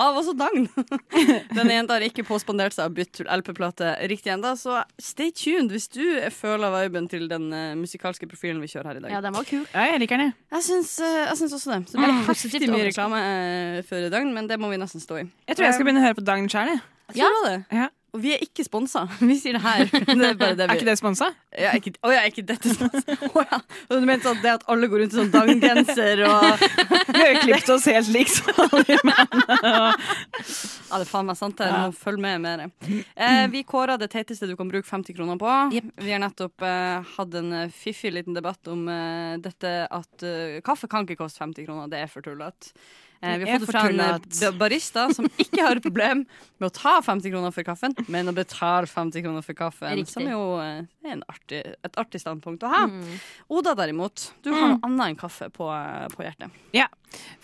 [0.00, 0.66] av også Dagn.
[1.56, 5.88] Denne jenta har ikke påspandert seg å bytte LP-plate riktig ennå, så stay tuned hvis
[5.92, 6.02] du
[6.34, 9.14] føler viben til den eh, musikalske profilen vi kjører her i dag.
[9.14, 9.62] Ja, den var kul.
[9.72, 10.38] Ja, jeg liker den, jeg.
[10.58, 11.80] Jeg syns, eh, jeg syns også det.
[11.88, 12.26] Så det blir Mm.
[12.32, 15.26] Heftig mye reklame eh, før i dag, men det må vi nesten stå i.
[15.48, 16.74] Jeg tror jeg skal begynne å høre på Dagn sjøl.
[17.12, 17.58] Jeg tror det.
[17.74, 17.88] Ja.
[18.12, 19.06] Og vi er ikke sponsa.
[19.30, 19.86] Vi sier det her.
[19.88, 21.30] Det er det Er ikke det sponsa?
[21.56, 23.16] Ja, ikke, å ja, ikke dette sponsa.
[23.32, 23.58] Oh, ja.
[23.88, 26.64] Du mente at det at alle går rundt i sånn Dagn-genser og
[27.12, 29.62] Vi har jo klippet oss helt lik så alle mennene.
[29.72, 31.56] Ja, det er faen meg sant.
[31.60, 31.68] det.
[31.72, 32.64] Nå følg med mer.
[32.84, 35.54] Eh, vi kåra det teiteste du kan bruke 50 kroner på.
[35.72, 40.60] Vi har nettopp eh, hatt en eh, fiffig liten debatt om eh, dette at eh,
[40.66, 41.88] kaffe kan ikke koste 50 kroner.
[41.92, 42.74] Det er for tullete.
[43.22, 44.00] Eh, vi har fått det fra en
[44.42, 46.24] eh, barista som ikke har et problem
[46.58, 49.94] med å ta 50 kroner for kaffen, men å betale 50 kroner for kaffen.
[50.00, 50.10] Riktig.
[50.16, 52.80] Som jo eh, er en artig, et artig standpunkt å ha.
[52.90, 53.20] Mm.
[53.54, 56.58] Oda derimot, du har noe annet enn kaffe på, eh, på hjertet.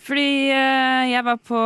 [0.03, 1.63] Fordi eh, jeg var på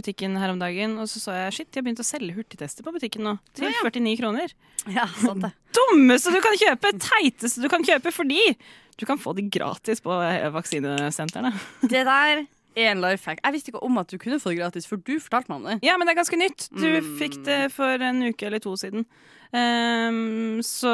[0.00, 2.86] butikken her om dagen, og så så jeg shit, de har begynt å selge hurtigtester
[2.86, 3.36] på butikken nå.
[3.58, 4.56] Til 49 kroner.
[4.88, 5.52] Ja, sant det.
[5.76, 6.96] Dummeste du kan kjøpe!
[7.04, 8.54] Teiteste du kan kjøpe fordi
[8.96, 11.52] du kan få de gratis på eh, vaksinesentrene.
[11.84, 13.40] Det der en life hack.
[13.44, 15.64] Jeg visste ikke om at du kunne få det gratis, for du fortalte meg om
[15.70, 15.78] det.
[15.86, 16.68] Ja, men det er ganske nytt.
[16.76, 17.16] Du Mm.
[17.18, 19.06] fikk det for en uke eller to siden.
[19.54, 20.90] Um, så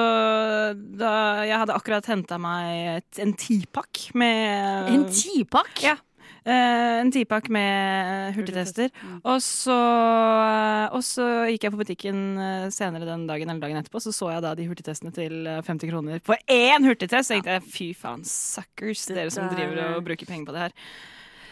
[0.77, 5.81] da Jeg hadde akkurat henta meg et, en tipakk med En tipakk?
[5.83, 5.97] Ja.
[6.45, 8.91] Uh, en tipakk med hurtigtester.
[9.03, 9.21] Mm.
[9.25, 9.77] Og så,
[10.93, 14.33] og så gikk jeg på butikken eh, senere den dagen eller dagen etterpå, så så
[14.35, 17.31] jeg da de hurtigtestene til eh, 50 kroner på én hurtigtest.
[17.31, 20.77] Så tenkte jeg fy faen, suckers, dere som driver og bruker penger på det her.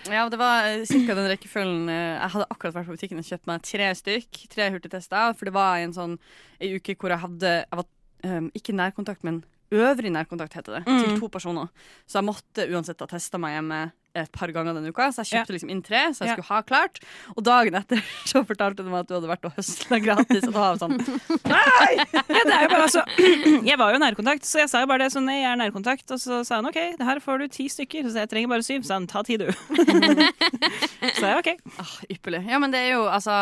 [0.09, 0.87] Ja, det var ca.
[0.89, 4.43] cirka den rekkefølgen eh, Jeg hadde akkurat vært på butikken og kjøpt meg tre stykk.
[4.53, 5.35] Tre hurtigtester.
[5.37, 6.19] For det var en sånn
[6.61, 7.89] ei uke hvor jeg hadde Jeg var
[8.25, 10.85] um, ikke nærkontakt, men øvrig nærkontakt, heter det.
[10.89, 11.03] Mm.
[11.05, 11.69] Til to personer.
[12.09, 13.83] Så jeg måtte uansett ha testa meg hjemme
[14.15, 15.11] et par ganger denne uka.
[15.15, 16.35] Så jeg kjøpte liksom inn tre, så jeg Ja.
[16.39, 17.01] skulle ha klart.
[17.37, 20.47] Og dagen etter så fortalte du meg at du hadde vært og høsla gratis.
[20.49, 20.99] Og da var jeg sånn
[21.51, 23.05] Ja, det er jo bare, altså,
[23.71, 26.07] jeg var jo nærkontakt, så jeg sa jo bare det sånn, nei, jeg er nærkontakt.
[26.15, 28.09] Og så sa han OK, det her får du ti stykker.
[28.11, 28.83] Så jeg, trenger bare syv.
[28.87, 29.47] Så han ta ti, du.
[31.19, 31.51] så jeg OK.
[31.81, 32.43] Ah, ypperlig.
[32.51, 33.35] Ja, men det er jo altså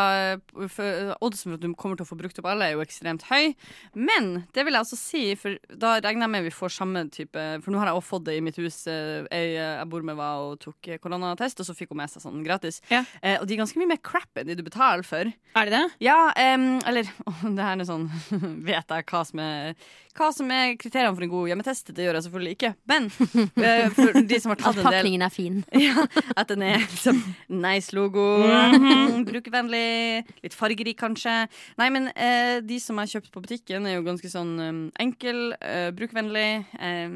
[1.24, 3.52] Oddsen for at du kommer til å få brukt opp alle, er jo ekstremt høy.
[3.98, 7.44] Men det vil jeg altså si, for da regner jeg med vi får samme type
[7.64, 8.80] For nå har jeg også fått det i mitt hus.
[8.88, 9.26] Jeg,
[9.56, 12.80] jeg bor med, Hva og tok koronatest, og så fikk hun med seg sånn gratis.
[12.92, 13.04] Ja.
[13.22, 15.30] Eh, og de er ganske mye mer crap enn de du betaler for.
[15.58, 15.84] Er det det?
[16.04, 16.18] Ja,
[16.54, 18.08] um, eller oh, det her er sånn
[18.68, 19.74] Vet jeg hva som er
[20.18, 21.92] hva som er kriteriene for en god hjemmetest?
[21.94, 22.70] Det gjør jeg selvfølgelig ikke.
[22.90, 23.04] Men
[23.68, 25.60] eh, for de som har tatt en del At pakningen er fin.
[25.78, 26.02] ja,
[26.34, 27.20] at den er liksom
[27.62, 29.22] nice logo, Mhm.
[29.28, 31.36] brukervennlig, litt fargerik kanskje.
[31.78, 34.82] Nei, men eh, de som jeg har kjøpt på butikken, er jo ganske sånn um,
[34.98, 36.50] enkel, uh, brukervennlig.
[36.82, 37.08] eh,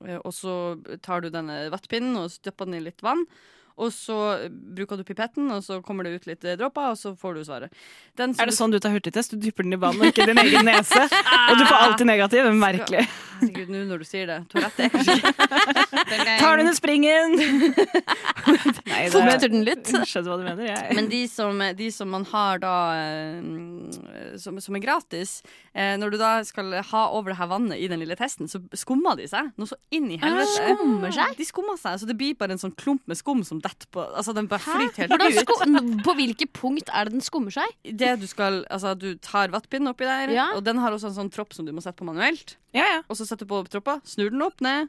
[0.00, 0.54] og så
[1.04, 3.26] tar du denne vettpinnen og støpper den i litt vann.
[3.78, 4.16] Og så
[4.50, 7.44] bruker du pipetten, og så kommer det ut litt eh, dråper, og så får du
[7.46, 7.70] svaret.
[8.18, 9.30] Den Er det du- sånn du tar hurtigtest?
[9.30, 11.06] Du dypper den i vann og ikke din egen nese?
[11.06, 12.44] Og du får alltid negativ.
[12.44, 13.06] Det er Merkelig.
[13.40, 14.38] Herregud, nå når du sier det.
[14.52, 17.36] Tourette er kanskje ikke Tar du under springen?
[18.90, 19.88] Nei, det Fukter den litt?
[19.88, 20.66] Skjønner hva du mener.
[20.68, 20.96] Jeg.
[20.98, 25.38] Men de som, de som man har da eh, som, som er gratis
[25.72, 28.60] eh, Når du da skal ha over det her vannet i den lille testen, så
[28.76, 29.52] skummer de seg.
[29.60, 30.66] Noe så inn i helvete.
[30.66, 31.34] Ah, Skummer seg?
[31.40, 34.02] De skummer seg, så det blir bare en sånn klump med skum som detter på
[34.16, 36.04] Altså den bare flyter helt ut.
[36.04, 37.72] på hvilket punkt er det den skummer seg?
[37.84, 40.48] Det du skal Altså, du tar vattpinnen oppi der, Ja.
[40.56, 42.56] og den har også en sånn tropp som du må sette på manuelt.
[42.74, 43.02] Ja, ja.
[43.08, 44.88] Og så setter du på troppa, snur den opp ned.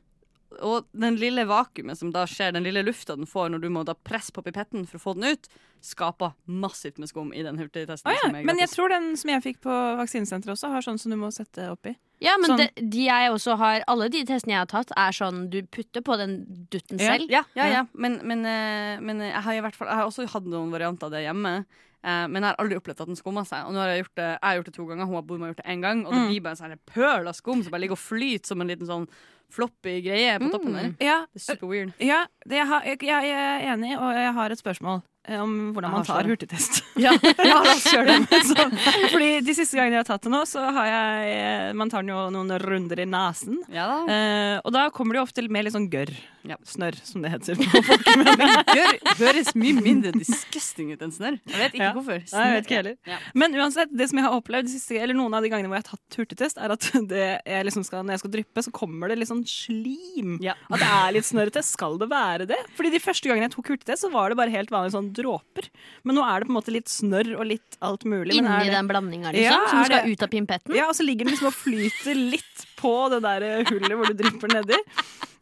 [0.62, 3.86] Og den lille vakuumet som da skjer, den lille lufta den får når du må
[3.88, 5.48] da presse på pipetten for å få den ut,
[5.82, 8.12] skaper massivt med skum i den hurtigtesten.
[8.12, 8.32] Ah, ja.
[8.44, 11.32] Men jeg tror den som jeg fikk på vaksinesenteret også, har sånn som du må
[11.32, 11.96] sette oppi.
[12.22, 12.58] Ja, men Sånn.
[12.62, 16.02] det, de jeg også har Alle de testene jeg har tatt, er sånn du putter
[16.06, 17.26] på den dutten selv.
[17.34, 17.86] Ja, ja, ja.
[17.94, 21.06] Men, men, eh, men jeg har i hvert fall Jeg har også hatt noen varianter
[21.10, 21.66] av det hjemme.
[22.04, 23.66] eh, Men jeg har aldri opplevd at den skummer seg.
[23.66, 25.40] Og nå har jeg gjort det Jeg har gjort det to ganger, hun har bodd
[25.40, 26.06] med gjort det én gang.
[26.06, 26.28] Og det Mm.
[26.30, 28.88] blir bare en sånn pøl av skum som bare ligger og flyter som en liten
[28.88, 29.08] sånn
[29.52, 30.94] floppy greie på toppen der.
[31.04, 31.92] Ja, Det er super weird.
[32.00, 35.92] ja det jeg, har, jeg, jeg er enig, og jeg har et spørsmål om hvordan
[35.94, 36.82] man tar hurtigtest.
[37.02, 38.40] Ja, ja, la oss gjøre det.
[38.46, 38.66] så,
[39.14, 42.04] fordi de siste gangene jeg har tatt det nå, så har jeg eh, Man tar
[42.04, 43.62] den jo noen runder i nesen.
[43.74, 43.88] Ja.
[44.12, 46.12] Eh, og da kommer det jo ofte med litt sånn gørr.
[46.46, 46.58] Ja.
[46.68, 47.58] Snørr, som det heter.
[47.62, 51.38] Gjør, høres mye mindre disgusting ut enn snørr.
[51.48, 51.92] Jeg vet ikke Ja.
[51.96, 52.22] hvorfor.
[52.34, 53.26] Nei, jeg vet ikke heller.
[53.38, 55.86] Men uansett, det som jeg har opplevd siste, eller noen av de gangene hvor jeg
[55.88, 59.14] har tatt hurtigtest, er at det jeg liksom skal, når jeg skal dryppe, så kommer
[59.14, 60.38] det litt sånn slim.
[60.44, 60.58] Ja.
[60.70, 61.64] At det er litt snørrete.
[61.66, 62.60] Skal det være det?
[62.78, 65.70] Fordi de første gangene jeg tok hurtigtest, så var det bare helt vanlig sånn dråper.
[66.04, 68.36] Men nå er det på en måte litt snørr og litt alt mulig.
[68.42, 70.76] Men er Inni det- den blandinga, liksom, Ja, som skal det- ut av pimpetten.
[70.76, 74.14] Ja, og så ligger den liksom og flyter litt på det der hullet hvor du
[74.24, 74.78] drypper nedi.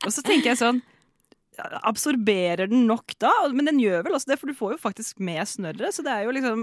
[0.05, 0.81] Og så tenker jeg sånn
[1.83, 3.29] absorberer den nok da?
[3.51, 5.91] Men den gjør vel også det, for du får jo faktisk med snørret.
[5.91, 6.61] Så det er jo liksom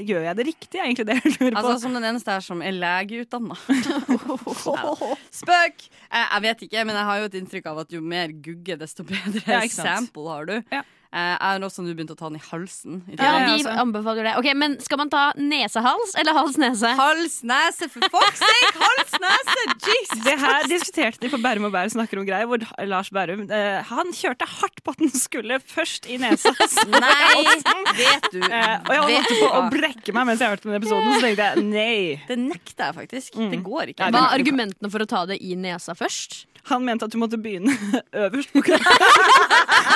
[0.00, 1.62] Gjør jeg det riktig, er egentlig det jeg lurer på.
[1.64, 3.56] Altså Som den eneste her som er legeutdanna.
[5.40, 5.88] Spøk!
[6.10, 8.78] Eh, jeg vet ikke, men jeg har jo et inntrykk av at jo mer gugge,
[8.80, 10.56] desto bedre Ja, sample har du.
[10.72, 10.82] Ja.
[11.08, 12.98] Eh, jeg har også nå begynt å ta den i halsen.
[13.08, 14.32] I Ja, vi de anbefaler det.
[14.36, 16.90] Ok, Men skal man ta nesehals eller hals-nese?
[16.98, 18.74] Hals, nese, for fuck's sake!
[18.76, 19.56] Hals, nese!
[19.88, 20.20] Jesus!
[20.26, 23.78] Det her diskuterte de på Bærum og Bærum snakker om greier, hvor Lars Bærum eh,
[23.88, 26.52] Han kjørte hardt på at den skulle først i nesa.
[26.92, 27.56] Nei,
[27.96, 28.42] vet du.
[28.44, 31.48] Eh, og jeg holdt på å brekke meg mens jeg hørte den episoden, så tenkte
[31.48, 31.96] jeg nei.
[32.28, 33.40] Det nekter jeg faktisk.
[33.48, 34.12] Det går ikke.
[34.12, 36.42] Hva er argumentene for å ta det i nesa først?
[36.68, 37.72] Han mente at du måtte begynne
[38.26, 39.48] øverst på kroppen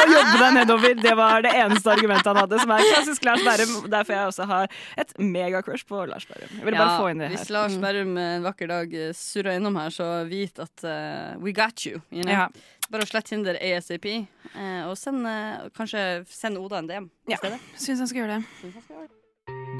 [0.02, 1.01] og jobbe deg nedover.
[1.02, 3.72] Det var det eneste argumentet han hadde, som er klassisk Lars Bærum.
[3.90, 4.68] Derfor jeg også har
[5.02, 6.50] et megacrush på Lars Bærum.
[6.58, 7.36] Jeg ville bare få inn det her.
[7.36, 7.50] Hvis.
[7.54, 11.84] Lars Berrum en vakker dag eh, surrer innom her, så vit at uh, we got
[11.86, 12.00] you.
[12.10, 12.32] you know?
[12.32, 12.46] Ja.
[12.92, 14.06] Bare å slette Tinder ASAP.
[14.54, 17.40] uh, og send, uh, kanskje send Oda en DM i Ja.
[17.40, 17.60] stedet.
[17.80, 19.08] Syns han skal gjøre det.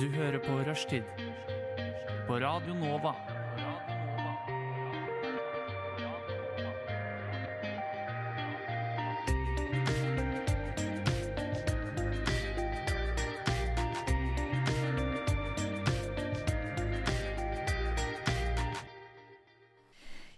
[0.01, 1.05] Du hører på Rushtid.
[2.27, 3.15] På Radio Nova.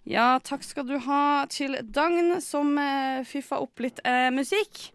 [0.04, 4.90] Ja, takk skal du ha til Dagn, som uh, fyffa opp litt uh, musikk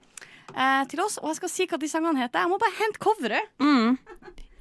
[0.53, 1.17] uh, til oss.
[1.23, 2.45] Og jeg skal si hva de sangene heter.
[2.45, 3.49] Jeg må bare hente coveret.
[3.57, 3.97] Mm.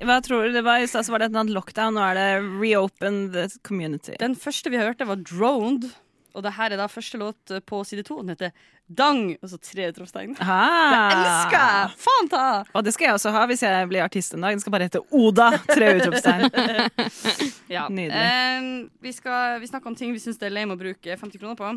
[0.08, 0.54] Hva tror du?
[0.54, 2.28] Det var, I stad var det et eller annet lockdown, nå er det
[2.62, 4.14] reopen the community.
[4.20, 5.90] Den første vi hørte, var Droned.
[6.38, 8.20] Og det her er da første låt eh, på side to.
[8.22, 8.54] Den heter
[8.88, 10.32] Dang, og så tre utropstegn.
[10.38, 11.10] Det Ah.
[11.12, 11.90] elsker jeg!
[12.06, 12.44] Faen ta!
[12.78, 14.54] Og det skal jeg også ha hvis jeg blir artist en dag.
[14.56, 15.50] Den skal bare hete Oda!
[15.68, 16.48] Tre utropstegn.
[17.68, 17.84] Ja.
[17.92, 18.16] Nydelig.
[18.16, 21.36] Eh, vi skal, vi snakker om ting vi syns det er lame å bruke 50
[21.42, 21.72] kroner på.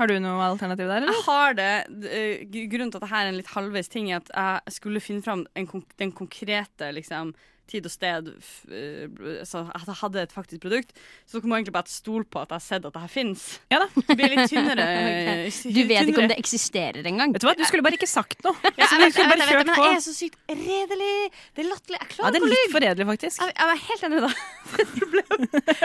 [0.00, 1.12] Har du noe alternativ der, eller?
[1.16, 1.70] Jeg har det.
[2.12, 5.24] Eh, Grunnen til at dette er en litt halvveis ting, er at jeg skulle finne
[5.24, 7.32] fram en konk den konkrete liksom,
[7.70, 10.94] tid og sted eh, Så at jeg hadde et faktisk produkt.
[11.28, 13.46] Så dere må egentlig bare stole på at jeg har sett at det her fins.
[13.72, 13.88] Ja da.
[14.10, 14.86] Blir litt tynnere.
[15.00, 15.74] okay.
[15.74, 17.34] Du vet ikke om det eksisterer engang.
[17.34, 18.56] Vet du hva, du skulle bare ikke sagt noe.
[18.70, 21.14] Ja, jeg vet, jeg vet, jeg vet, men jeg er så sykt redelig.
[21.56, 22.00] Det er latterlig.
[22.00, 23.44] Jeg Ja, det er litt for redelig, faktisk.
[23.44, 24.32] Jeg, jeg er helt enig, da.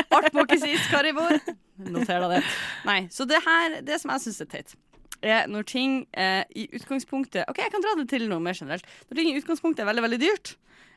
[0.18, 1.38] Alt må ikke sies, Karibor.
[1.92, 2.42] Noter da det.
[2.88, 4.76] Nei, så det her, det som jeg syns er teit,
[5.26, 8.86] er når ting eh, i utgangspunktet OK, jeg kan dra det til noe mer generelt.
[9.10, 10.56] Når ting i utgangspunktet er veldig, veldig dyrt.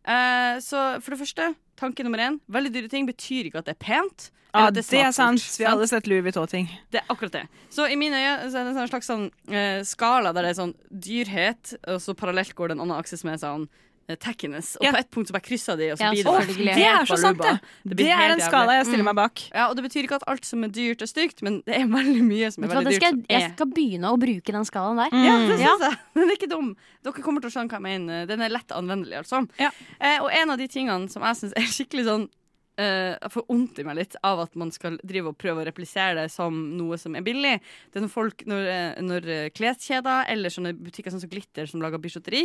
[0.08, 3.76] Eh, så for det første, tanke nummer én, veldig dyre ting betyr ikke at det
[3.76, 4.30] er pent.
[4.54, 5.44] Ja, Ja, er, det er sant.
[5.58, 6.70] Vi har alle sett Louis Vuitton-ting.
[6.90, 7.42] det er akkurat det.
[7.70, 10.56] Så i mine øyne så er det en slags sånn, uh, skala der det er
[10.62, 13.68] sånn dyrhet, og så parallelt går det en annen akse som er sånn
[14.16, 14.76] tackiness.
[14.80, 14.92] Og Ja.
[14.92, 16.74] på ett punkt så bare krysser de, og så Ja, blir det selvfølgelig.
[16.74, 17.60] Det er så sant, det!
[17.84, 17.96] det!
[17.98, 19.42] Det er en skala jeg stiller meg bak.
[19.52, 21.84] Ja, og det betyr ikke at alt som er dyrt, er stygt, men det er
[21.86, 23.02] veldig mye som er veldig dyrt.
[23.02, 25.10] skal, jeg skal begynne å bruke den skalaen der.
[25.12, 25.98] ja, det syns jeg.
[26.14, 26.76] Den er ikke dum.
[27.04, 28.26] Dere kommer til å skjønne hva jeg mener.
[28.26, 29.44] Den er lett anvendelig, altså.
[29.58, 29.70] Ja.
[30.00, 32.34] Eh, og en av de tingene som jeg syns er skikkelig sånn eh,
[32.78, 36.14] Jeg får vondt i meg litt av at man skal drive og prøve å replisere
[36.20, 37.56] det som noe som er billig.
[37.90, 41.66] Det er når folk, når, eh, når eh, kleskjeder eller sånne butikker sånn som Glitter,
[41.70, 42.44] som lager bijouteri,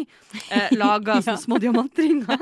[0.49, 2.39] eh, lager sånne små diamantringer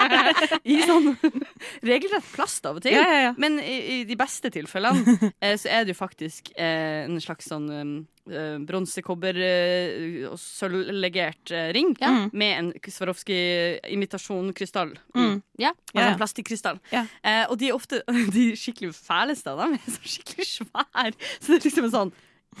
[0.74, 1.12] i sånn
[1.92, 2.96] regelrett plast av og til.
[2.96, 3.34] Ja, ja, ja.
[3.40, 7.50] Men i, i de beste tilfellene eh, så er det jo faktisk eh, en slags
[7.52, 7.70] sånn
[8.30, 12.28] eh, bronse, kobber eh, og sølvlegert eh, ring Ja.
[12.32, 14.94] med en Swarovski-imitasjon krystall.
[15.14, 15.40] Mm.
[15.58, 15.72] Ja.
[15.94, 16.80] Altså en plastikkrystall.
[16.92, 17.06] Ja.
[17.22, 18.02] Eh, og de er ofte
[18.36, 21.14] de skikkelig fæleste av dem er så skikkelig svære.
[21.40, 22.14] Så det er liksom en sånn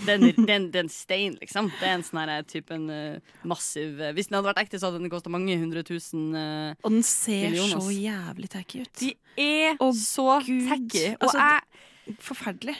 [0.06, 1.66] det er en, det er en, det er en stein, liksom.
[1.76, 4.78] Det er en sånn her type en eh, massiv uh, Hvis den hadde vært ekte,
[4.80, 6.30] så hadde den kosta mange hundre tusen.
[6.32, 7.76] eh, Og den ser millioner.
[7.76, 8.92] så jævlig tacky ut.
[9.02, 10.64] de er Å, så Gud.
[10.70, 11.02] tacky.
[11.18, 11.60] Og Altså, jeg
[12.18, 12.74] Forferdelig.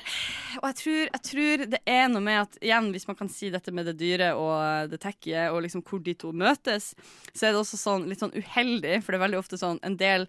[0.58, 3.52] Og jeg tror, jeg tror det er noe med at igjen, hvis man kan si
[3.54, 6.90] dette med det dyre og det tacky, og liksom hvor de to møtes,
[7.30, 9.94] så er det også sånn, litt sånn uheldig, for det er veldig ofte sånn en
[10.00, 10.26] del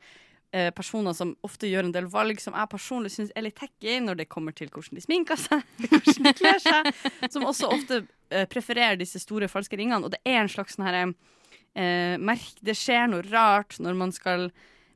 [0.53, 3.97] eh, personer som ofte gjør en del valg som jeg personlig syns er litt tacky
[4.03, 6.93] når det kommer til hvordan de sminker seg, hvordan de kler seg,
[7.33, 10.05] som også ofte eh, prefererer disse store falske ringene.
[10.05, 14.13] Og det er en slags sånn herre eh, merk Det skjer noe rart når man
[14.13, 14.51] skal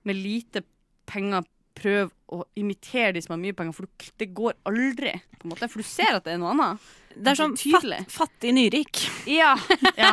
[0.05, 0.61] med lite
[1.09, 5.47] penger prøve å imitere de som har mye penger, for du, det går aldri, på
[5.47, 6.87] en måte, for du ser at det er noe annet.
[7.17, 8.99] Det er sånn fatt, fattig nyrik.
[9.31, 9.55] Ja,
[9.97, 10.11] ja.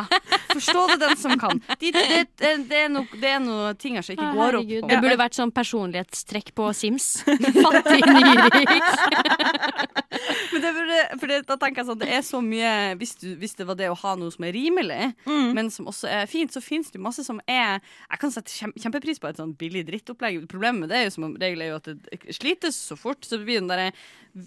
[0.49, 1.59] Forstå det den som kan.
[1.81, 2.05] De, det,
[2.39, 4.71] det, det, er noe, det er noe ting her som ikke går opp.
[4.71, 7.09] På Det burde vært sånn personlighetstrekk på Sims.
[7.65, 8.89] Fattig nyrik.
[11.19, 13.77] For det, da tenker jeg sånn Det er så mye hvis, du, hvis det var
[13.79, 15.11] det å ha noe som er rimelig,
[15.57, 18.53] men som også er fint, så finnes det jo masse som er Jeg kan sette
[18.53, 20.43] kjem, kjempepris på et sånn billig drittopplegg.
[20.51, 23.25] Problemet med det er jo som regel er jo at det slites så fort.
[23.25, 23.91] Så det blir den derre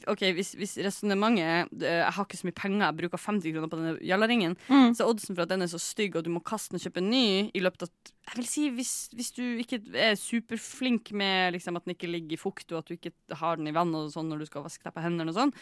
[0.07, 3.71] OK, hvis, hvis resonnementet eh, Jeg har ikke så mye penger, jeg bruker 50 kroner
[3.73, 4.93] på denne jallaringen, Mm.
[4.99, 7.01] så oddsen for at den er så stygg og du må kaste den og kjøpe
[7.03, 7.91] en ny i løpet av
[8.29, 12.37] Jeg vil si hvis, hvis du ikke er superflink med liksom, at den ikke ligger
[12.37, 14.67] i fukt, og at du ikke har den i vann og sånn når du skal
[14.67, 15.55] vaske deg på hendene og sånn,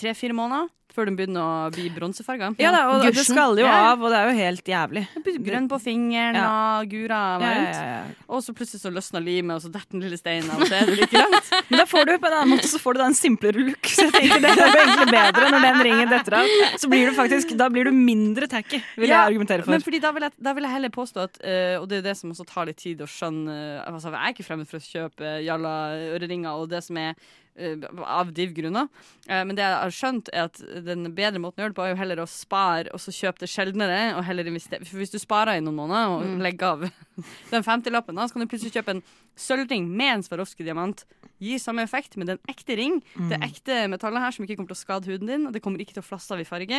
[0.00, 2.52] tre-fire måneder før den begynner å bli bronsefarga.
[2.60, 3.34] Ja da, og det Gusjen.
[3.34, 5.02] skal jo av, og det er jo helt jævlig.
[5.44, 6.48] Grønn på fingeren Ja.
[6.80, 7.74] og gura varmt.
[7.74, 8.02] ja, ja.
[8.28, 10.86] Og så plutselig så løsner limet, og så detter den lille steinen og så er
[10.86, 11.50] det like langt.
[11.70, 13.90] Men da får du på en annen måte så får du da en simplere look.
[13.90, 16.54] Så jeg tenker det er jo egentlig bedre når den ringen detter av.
[16.80, 19.74] Så blir du faktisk, da blir du mindre tacky, vil Ja, jeg argumentere for.
[19.74, 22.08] Men fordi da vil jeg, da vil jeg heller påstå at uh, Og det er
[22.08, 24.78] det som også tar litt tid å skjønne eh, altså, Jeg er ikke fremmed for
[24.80, 27.12] å kjøpe jalla-øreringer og det som er
[27.56, 28.88] eh, av div-grunner.
[29.28, 31.92] Men det jeg har skjønt, er at den bedre måten å gjøre det på, er
[31.94, 34.00] jo heller å spare og så kjøpe det sjeldnere.
[34.18, 34.84] Og heller investere.
[34.88, 36.40] For hvis du sparer i noen måneder og Mm.
[36.44, 36.82] legger av
[37.54, 39.04] den 50-lappen, da, så kan du plutselig kjøpe en
[39.36, 41.04] sølvring med en Swarovski-diamant.
[41.44, 42.94] Gir samme effekt, men det er en ekte ring.
[43.28, 45.42] Det er ekte metallet her som ikke kommer til å skade huden din.
[45.48, 46.78] Og det kommer ikke til å flasse av i farge.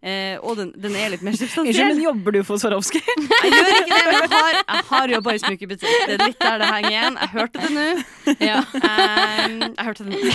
[0.00, 1.90] Eh, og den, den er litt mer Unnskyld, substansiell.
[1.92, 3.00] men jobber du for Swarovski?
[3.46, 5.96] Jeg gjør ikke det, men jeg har, jeg har jobba i smykkebutikk.
[6.08, 7.14] Det er litt der det henger igjen.
[7.20, 7.88] Jeg hørte det nå.
[8.42, 8.58] Ja.
[8.74, 10.18] Um, jeg hørte det nå.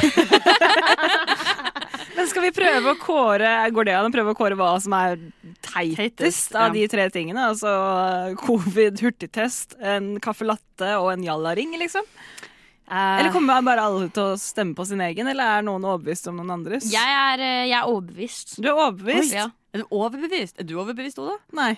[2.15, 4.93] Men skal vi prøve å kåre Går det an å prøve å kåre hva som
[4.97, 5.17] er
[5.63, 6.73] teitest Teitest, av ja.
[6.75, 7.41] de tre tingene?
[7.51, 7.69] Altså
[8.41, 12.05] covid, hurtigtest, en caffè latte og en jallaring, liksom?
[12.91, 16.39] Eller kommer bare alle til å stemme på sin egen, eller er noen overbevist om
[16.41, 16.89] noen andres?
[16.91, 18.55] Jeg er, eh, jeg er overbevist.
[18.59, 19.35] Du er overbevist?
[19.37, 19.47] Ja.
[19.71, 20.57] Er du overbevist?
[20.59, 21.37] Er du overbevist, Oda?
[21.55, 21.77] Nei.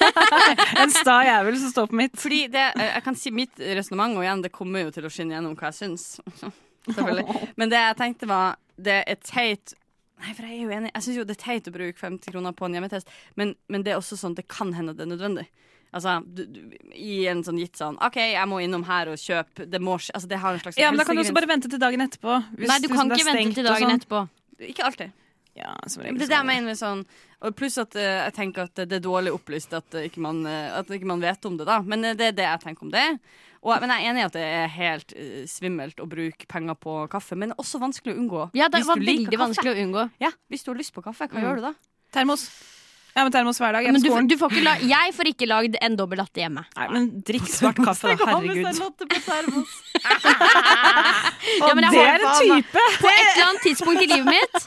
[0.82, 2.14] en sta jævel som står på mitt.
[2.20, 5.10] Fordi det, eh, jeg kan si Mitt resonnement, og igjen, det kommer jo til å
[5.10, 6.06] skinne gjennom hva jeg syns.
[6.86, 7.50] Selvfølgelig.
[7.58, 9.72] Men det jeg tenkte var Det er teit
[10.20, 10.90] Nei, for jeg er jo enig.
[10.94, 13.82] Jeg syns jo det er teit å bruke 50 kroner på en hjemmetest, men, men
[13.84, 15.48] det er også sånn det kan hende det er nødvendig.
[15.94, 16.60] Altså, du, du,
[16.98, 19.66] I en sånn gitt sånn OK, jeg må innom her og kjøpe.
[19.70, 20.14] Det må skje.
[20.18, 22.02] Altså, det har en slags Ja, men Da kan du også bare vente til dagen
[22.02, 22.40] etterpå.
[22.58, 24.00] hvis Nei, du kan ikke vente til dagen sånn.
[24.00, 24.24] etterpå.
[24.72, 25.12] Ikke alltid.
[25.54, 27.04] Ja, som regel Det er det jeg mener med sånn
[27.44, 30.72] og Pluss at uh, jeg tenker at det er dårlig opplyst at, ikke man, eh,
[30.78, 31.66] at ikke man vet om det.
[31.68, 33.04] da Men eh, det er det jeg tenker om det.
[33.60, 36.74] Og, men jeg er enig i at det er helt uh, svimmelt å bruke penger
[36.80, 37.36] på kaffe.
[37.36, 38.46] Men det er også vanskelig å unngå.
[38.56, 40.06] Ja, det var veldig vanskelig å unngå.
[40.24, 41.44] Ja, Hvis du har lyst på kaffe, hva Mm.
[41.46, 41.74] gjør du da?
[42.16, 42.48] Termos.
[43.14, 43.84] Ja, men termos hver dag.
[43.86, 44.26] Jeg Men du, skolen.
[44.26, 46.64] du får ikke la jeg får ikke lagd en dobbel latte hjemme.
[46.76, 48.26] Nei, men drikk svart kaffe, da.
[48.26, 48.64] Herregud.
[51.60, 52.84] Ja, men jeg det har- er en type!
[53.00, 54.66] På et eller annet tidspunkt i livet mitt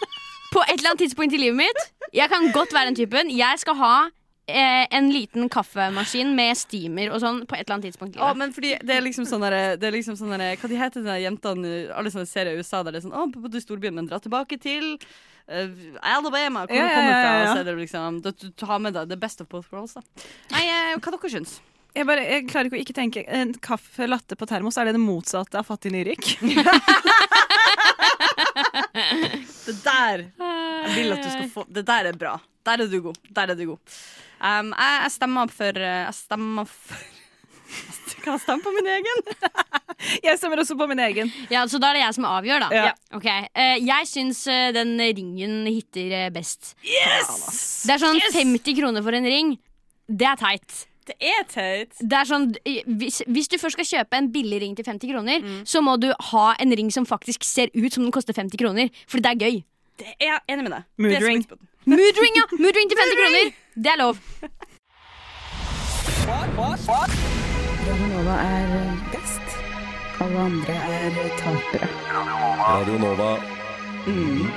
[0.54, 1.82] På et eller annet tidspunkt i livet mitt
[2.16, 3.30] Jeg kan godt være den typen.
[3.36, 3.96] Jeg skal ha
[4.48, 8.30] eh, en liten kaffemaskin med steamer og sånn på et eller annet tidspunkt i Å,
[8.30, 8.38] livet.
[8.40, 11.02] men fordi det er liksom sånn derre- det er liksom sånn derre- Hva de heter
[11.04, 13.66] de der jentene Alle sånne serier i USA der det er sånn Å, bodde i
[13.66, 14.96] storbyen, men dra tilbake til
[15.48, 17.32] Alabama, hvor Ja, du kommer fra.
[17.40, 17.56] ja.
[17.56, 17.64] ja.
[17.64, 20.02] det liksom Du, du tar med deg the best of both worlds, da.
[20.52, 21.58] Nei, eh, hva dere syns
[21.96, 24.98] Jeg, bare, jeg klarer ikke å ikke tenke En kaffe latte på termos, er det
[24.98, 26.36] det motsatte av fattig nyrik?
[29.68, 32.38] Det der Jeg vil at du skal få Det der er bra.
[32.68, 33.18] Der er du god.
[33.36, 33.80] Der er du god.
[34.40, 37.06] Um, jeg, jeg stemmer for eh, Jeg stemmer for
[38.24, 39.22] Kan den på min egen?
[40.26, 41.32] Jeg stemmer også på min egen.
[41.50, 42.68] Ja, Så da er det jeg som avgjør, da.
[42.76, 42.92] Ja.
[43.18, 46.76] Ok, eh, Jeg syns eh, den ringen hitter best.
[46.86, 47.84] Yes!
[47.88, 49.56] Det er sånn 50 kroner for en ring.
[50.08, 50.84] Det er teit.
[51.08, 51.96] Det er teit.
[52.04, 55.12] Det er sånn, eh, hvis, hvis du først skal kjøpe en billig ring til 50
[55.14, 58.60] kroner, så må du ha en ring som faktisk ser ut som den koster 50
[58.60, 58.92] kroner.
[59.08, 59.56] Fordi det er gøy.
[59.98, 60.84] Det er jeg enig med deg.
[61.02, 61.42] Mood Det ring.
[61.42, 61.68] sweet spoten.
[61.88, 62.46] Moodring, ja!
[62.60, 63.44] Moodring til 50 kroner.
[63.80, 64.16] Det er lov.
[68.18, 68.70] Radionova er
[69.14, 69.58] best.
[70.26, 71.88] Alle andre er tapere.
[72.58, 73.28] Radio Nova.
[74.08, 74.48] Mm.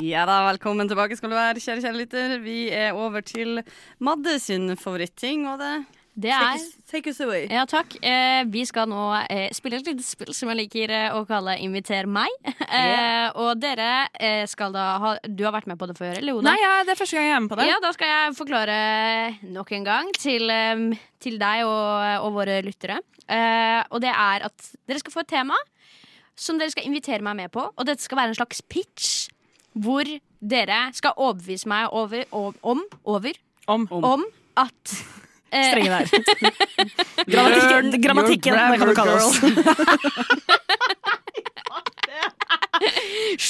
[0.00, 2.38] Ja da, velkommen tilbake skal du være, kjære kjære lytter.
[2.40, 3.60] Vi er over til
[4.00, 5.74] Madde sin favoritting, og det
[6.14, 7.48] Det er Take us, away.
[7.50, 7.96] Ja, takk.
[7.98, 11.56] Eh, vi skal nå eh, spille et lite spill som jeg liker eh, å kalle
[11.64, 12.30] Inviter meg.
[12.74, 16.34] Eh, og dere eh, skal da ha Du har vært med på det før, eller
[16.34, 16.48] Oda?
[16.48, 17.66] Nei, ja, det er første gang jeg er med på det.
[17.68, 18.78] Ja, da skal jeg forklare
[19.54, 20.50] nok en gang til,
[21.22, 22.98] til deg og, og våre lyttere.
[23.30, 25.58] Eh, og det er at dere skal få et tema
[26.34, 27.62] som dere skal invitere meg med på.
[27.70, 29.12] Og dette skal være en slags pitch
[29.74, 30.08] hvor
[30.42, 32.82] dere skal overbevise meg over, om, om,
[33.14, 33.38] over,
[33.70, 33.86] Om.
[34.02, 34.26] om
[34.60, 34.98] at
[35.54, 36.04] Strenge der.
[37.32, 39.38] Grammatikken, grammatikken det kan du kalle oss.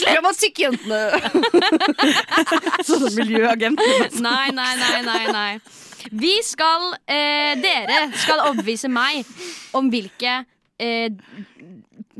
[0.04, 1.02] Grammatikkjentene!
[2.88, 4.08] Sånne miljøagenter.
[4.20, 5.52] Nei, nei, nei, nei, nei.
[6.12, 9.24] Vi skal eh, Dere skal overbevise meg
[9.76, 10.42] om hvilke
[10.76, 11.08] eh,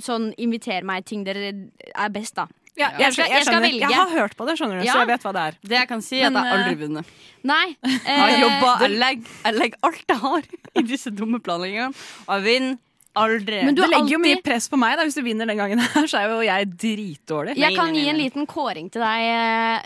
[0.00, 1.52] sånn inviter meg-ting dere
[1.92, 2.48] er best, da.
[2.76, 3.78] Ja, Jeg skal- jeg skal velge.
[3.86, 4.92] Jeg har hørt på det, skjønner du, Ja.
[4.92, 5.58] så jeg vet hva det er.
[5.62, 7.04] Det jeg kan si, er at jeg aldri eh, vunnet.
[7.44, 7.76] Nei.
[7.84, 10.42] Jeg har eh, jeg legger, jeg legger alt jeg har
[10.80, 11.94] i disse dumme planleggingene,
[12.26, 12.78] og jeg vinner
[13.14, 13.60] aldri.
[13.64, 14.96] Men du Det legger legger jo mye press på meg.
[14.98, 17.56] da Hvis du vinner den gangen her, så er jo jeg dritdårlig.
[17.60, 19.20] Jeg kan nei, gi en liten kåring til deg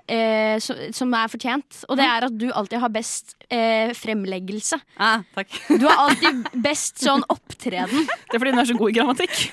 [0.09, 1.83] eh, som, som er fortjent.
[1.89, 4.81] Og det er at du alltid har best eh, fremleggelse.
[4.99, 5.53] Ah, takk.
[5.68, 8.07] Du har alltid best sånn opptreden.
[8.29, 9.35] Det er fordi hun er så god i grammatikk.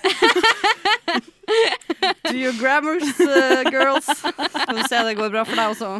[2.25, 4.05] Do your grammars, uh, girls.
[4.05, 5.91] Skal vi se det går bra for deg også.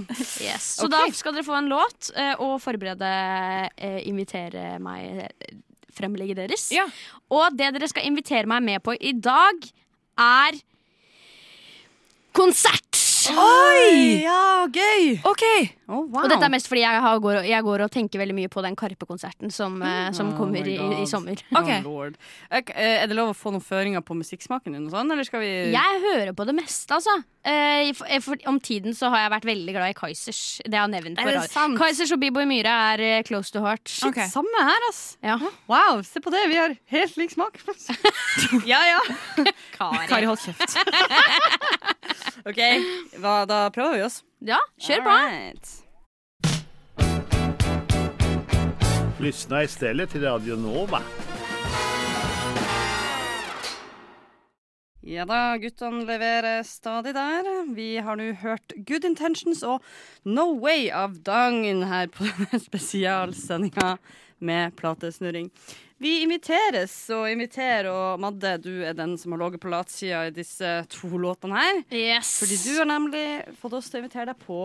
[0.44, 0.66] Yes.
[0.80, 1.12] Så okay.
[1.12, 3.12] da skal dere få en låt eh, og forberede
[3.78, 5.56] eh, Invitere meg eh,
[5.98, 6.68] fremlegget deres.
[6.76, 6.86] Ja.
[7.34, 9.68] Og det dere skal invitere meg med på i dag,
[10.22, 10.60] er
[12.36, 12.82] konsert!
[13.32, 14.22] Oi!
[14.22, 14.95] Ja, gøy!
[15.28, 15.44] OK.
[15.88, 16.24] Oh, wow.
[16.24, 18.52] Og dette er mest fordi jeg, har, går, og- jeg går og tenker veldig mye
[18.52, 21.38] på den Karpe-konserten som, eh, som Oh kommer i, i sommer.
[21.62, 21.82] Okay.
[21.86, 22.10] Oh,
[22.52, 25.44] eh, Er det lov å få noen føringer på musikksmaken din, og sånn, eller skal
[25.44, 27.16] vi Jeg hører på det meste, altså.
[27.46, 30.42] Eh, for, eh, for, om tiden så har jeg vært veldig glad i Kaizers.
[30.66, 31.54] Det har jeg nevnt på Er det radio.
[31.54, 31.78] sant?
[31.78, 33.86] Kaizers og Bibo i Myhre er eh, close to heart.
[34.10, 34.18] Ok.
[34.34, 35.04] Samme her, ass.
[35.22, 35.38] Ja.
[35.70, 36.42] Wow, se på det.
[36.50, 37.62] Vi har helt lik smak.
[38.72, 39.00] ja, ja.
[39.78, 40.78] Kari, hold kjeft.
[42.50, 42.60] OK,
[43.22, 44.20] hva, da prøver vi oss.
[44.40, 45.16] Ja, kjør på.
[49.20, 51.02] Lyssna istället till Radio Nova.
[55.06, 57.46] Ja da, guttene leverer stadig der.
[57.78, 59.84] Vi har nå hørt Good Intentions og
[60.26, 64.00] No Way av Dagn her på denne spesialsendinga
[64.42, 65.52] med platesnurring.
[66.06, 70.34] Vi inviteres og inviterer, og Madde, du er den som har ligget på latsida i
[70.36, 71.80] disse to låtene her.
[71.90, 72.36] Yes.
[72.44, 73.24] Fordi du har nemlig
[73.58, 74.60] fått oss til å invitere deg på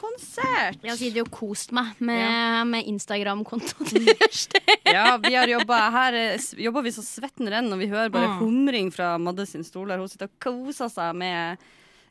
[0.00, 0.78] konsert.
[0.80, 2.64] Jeg har sittet og kost meg med, Ja.
[2.64, 4.46] med Instagram-kontoen deres.
[4.86, 8.32] Ja, vi har jobba Her eh, jobber vi så svetten renner, og vi hører bare
[8.32, 8.38] Mm.
[8.40, 9.88] humring fra Madde sin stol.
[9.88, 11.58] der Hun sitter og koser seg med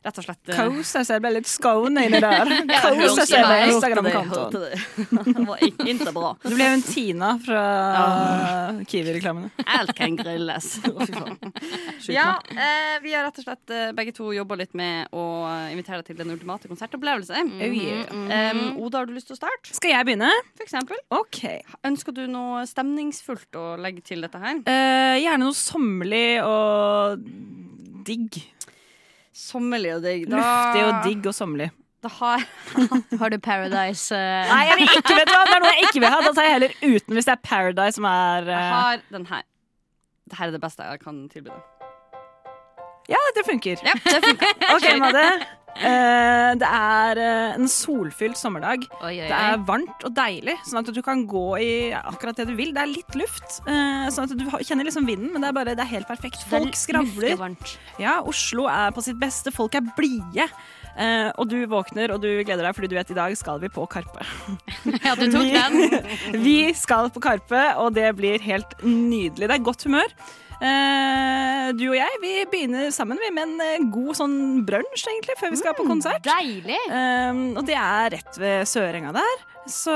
[0.06, 2.52] rett og slett eh, Koser seg, ble litt skåne inni der.
[2.76, 4.56] Ja, Koser seg med Instagram-kontoen.
[4.56, 5.26] det.
[5.26, 6.32] Det var ikke ikke bra.
[6.42, 7.62] Du ble jo en Tina fra
[8.88, 9.50] Kiwi-reklamene.
[9.78, 10.76] Alt kan grilles.
[12.06, 15.24] Ja, eh, vi har rett og slett eh, begge to jobba litt med å
[15.72, 17.42] invitere deg til den ultimate konsertopplevelse.
[17.46, 18.06] Mm -hmm.
[18.36, 19.74] Um, Oda, har du lyst til å starte?
[19.74, 20.30] Skal jeg begynne?
[20.56, 20.96] For eksempel.
[21.10, 21.42] OK.
[21.84, 24.62] Ønsker du noe stemningsfullt å legge til dette her?
[24.66, 27.18] Uh, gjerne noe sommerlig og
[28.06, 28.55] digg.
[29.36, 30.30] Sommerlig og digg.
[30.32, 31.68] Luftig og digg og sommerlig.
[32.04, 32.44] Da har
[33.20, 34.48] Har du Paradise uh...
[34.48, 35.44] Nei, jeg vil ikke, vet du hva?
[35.48, 36.20] Det er noe jeg ikke vil ha.
[36.24, 39.26] Da tar jeg heller uten hvis det er Paradise som er Jeg eh, har den
[39.32, 39.46] her.
[40.26, 41.72] Dette er det beste jeg kan tilby deg.
[43.12, 43.82] Ja, det funker.
[43.86, 44.56] Ja, det funker.
[44.74, 45.26] OK, Madde.
[45.76, 48.86] Eh, det er eh, en solfylt sommerdag.
[49.00, 52.48] Oi, oi, Det er varmt og deilig, sånn at du kan gå i akkurat det
[52.50, 52.72] du vil.
[52.76, 55.76] Det er litt luft, eh, sånn at du kjenner liksom vinden, men det er bare
[55.76, 56.46] det er helt perfekt.
[56.48, 57.36] Folk skravler.
[58.02, 59.52] Ja, Oslo er på sitt beste.
[59.54, 60.48] Folk er blide.
[60.96, 63.68] Uh, og du våkner og du gleder deg fordi du vet i dag skal vi
[63.68, 64.24] på Karpe.
[65.04, 66.06] Ja, du tok den.
[66.46, 69.44] vi skal på Karpe, og det blir helt nydelig.
[69.44, 70.14] Det er godt humør.
[70.56, 75.36] Eh, du og jeg vi begynner sammen vi, med en eh, god sånn brunsj egentlig,
[75.40, 76.24] før vi skal på konsert.
[76.24, 76.78] Deilig.
[76.88, 79.44] Um, og det er rett ved Sørenga der.
[79.66, 79.92] Så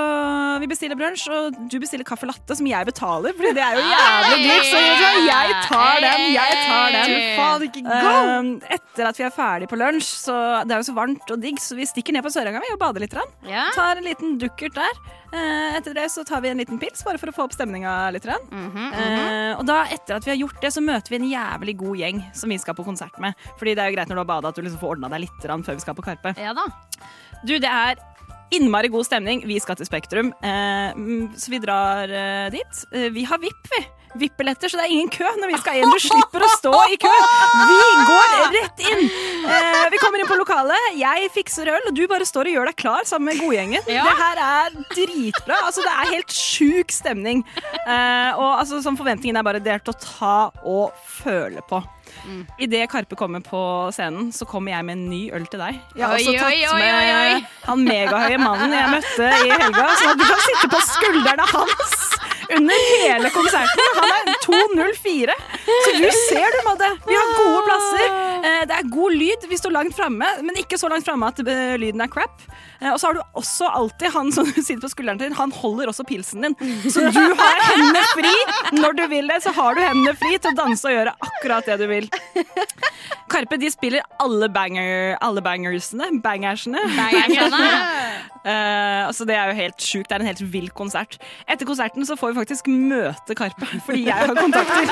[0.61, 3.85] vi bestiller brunsj, og du bestiller caffè latte, som jeg betaler, for det er jo
[3.87, 4.67] jævlig dyrt.
[4.71, 4.81] Så
[5.27, 7.15] jeg tar den, jeg tar den.
[8.41, 11.41] Um, etter at vi er ferdig på lunsj, så det er jo så varmt og
[11.43, 13.15] digg, så vi stikker ned på Sørenga og bader litt.
[13.77, 15.01] Tar en liten dukkert der.
[15.31, 18.11] Eh, etter det så tar vi en liten pils, bare for å få opp stemninga
[18.15, 18.25] litt.
[18.27, 18.43] grann.
[18.51, 21.77] Mhm, Eh, og da, etter at vi har gjort det, så møter vi en jævlig
[21.79, 23.35] god gjeng som vi skal på konsert med.
[23.59, 25.21] Fordi det er jo greit når du har bada at du liksom får ordna deg
[25.27, 26.35] litt før vi skal på Karpe.
[26.37, 26.65] ja da.
[27.47, 27.97] Du, det er
[28.51, 29.45] innmari god stemning.
[29.49, 32.85] Vi skal til Spektrum, eh, mm, så vi drar eh, dit.
[32.93, 34.00] Eh, vi har VIP, vi.
[34.19, 35.93] VIP-billetter, så det er ingen kø når vi skal inn.
[35.93, 37.13] Du slipper å stå i kø.
[37.71, 39.05] Vi går rett inn.
[39.51, 40.91] Eh, vi kommer inn på lokalet.
[40.99, 43.87] Jeg fikser øl, og du bare står og gjør deg klar sammen med godgjengen.
[43.91, 44.09] Ja.
[44.09, 45.61] Det her er dritbra.
[45.69, 47.45] Altså, det er helt sjuk stemning.
[47.85, 50.37] Eh, og altså, sånn forventningen er bare det er til å ta
[50.67, 51.83] og føle på.
[52.27, 52.43] Mm.
[52.67, 53.61] Idet Karpe kommer på
[53.95, 55.79] scenen, så kommer jeg med en ny øl til deg.
[55.95, 59.87] Jeg har Oi, også tatt oi, oi, med han megahøye mannen jeg møtte i helga,
[60.01, 62.20] sånn at du kan sitte på skuldrene hans
[62.57, 63.85] under hele konserten.
[63.97, 65.37] Han er 2,04.
[65.85, 66.89] Så du ser du, Madde.
[67.07, 68.07] Vi har gode plasser.
[68.41, 69.47] Eh, Det er god lyd.
[69.51, 72.43] Vi står langt framme, men ikke så langt framme at eh, lyden er crap.
[72.81, 75.37] Eh, Og så har du også alltid han som sitter på skulderen din.
[75.39, 76.57] Han holder også pilsen din.
[76.91, 78.35] Så du har hendene fri.
[78.81, 81.67] Når du vil det, så har du hendene fri til å danse og gjøre akkurat
[81.71, 82.11] det du vil.
[83.31, 86.11] Karpe de spiller alle, banger, alle bangersene.
[86.23, 86.83] Bangersene.
[88.41, 90.07] Eh, altså det er jo helt sjukt.
[90.09, 91.19] Det er en helt vill konsert.
[91.45, 94.87] Etter konserten så får vi faktisk møte Karpe, fordi jeg har kontakter.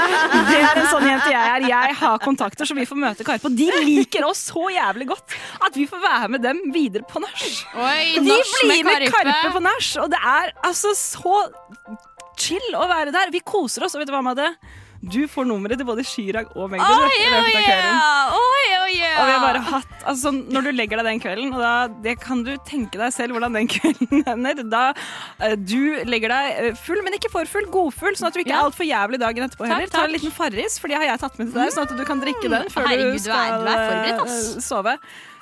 [0.50, 1.64] Det er en sånn jente jeg er.
[1.70, 3.48] Jeg har kontakter, så vi får møte Karpe.
[3.48, 7.22] Og de liker oss så jævlig godt at vi får være med dem videre på
[7.24, 7.46] nach.
[8.20, 9.54] De blir med Karpe Karpe.
[9.56, 11.38] på nach, og det er altså så
[12.36, 13.32] chill å være der.
[13.32, 14.52] Vi koser oss, og vet du hva, Madde?
[15.00, 18.00] Du får nummeret til både Chirag og Magdi Oh, yeah, i løpet av kvelden.
[18.34, 19.20] Oh, yeah.
[19.20, 21.72] Og vi har bare hatt altså, sånn, Når du legger deg den kvelden, og da
[22.02, 24.82] det kan du tenke deg selv hvordan den kvelden ender Da
[25.44, 28.50] eh, du legger deg eh, full, men ikke for full, godfull, sånn at du ikke
[28.56, 28.60] Ja.
[28.64, 29.94] er altfor jævlig dagen etterpå Takk, heller.
[29.94, 32.04] Ta en liten Farris, for det har jeg tatt med til deg, sånn at du
[32.10, 34.98] kan drikke den før Herregud, du du er- du er eh, sove.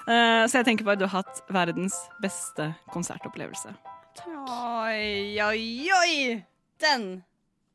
[0.06, 3.72] Uh, så jeg tenker bare du har hatt verdens beste konsertopplevelse.
[4.20, 4.50] Takk.
[4.52, 5.64] Oi, oi,
[5.96, 6.44] oi!
[6.78, 7.08] Den.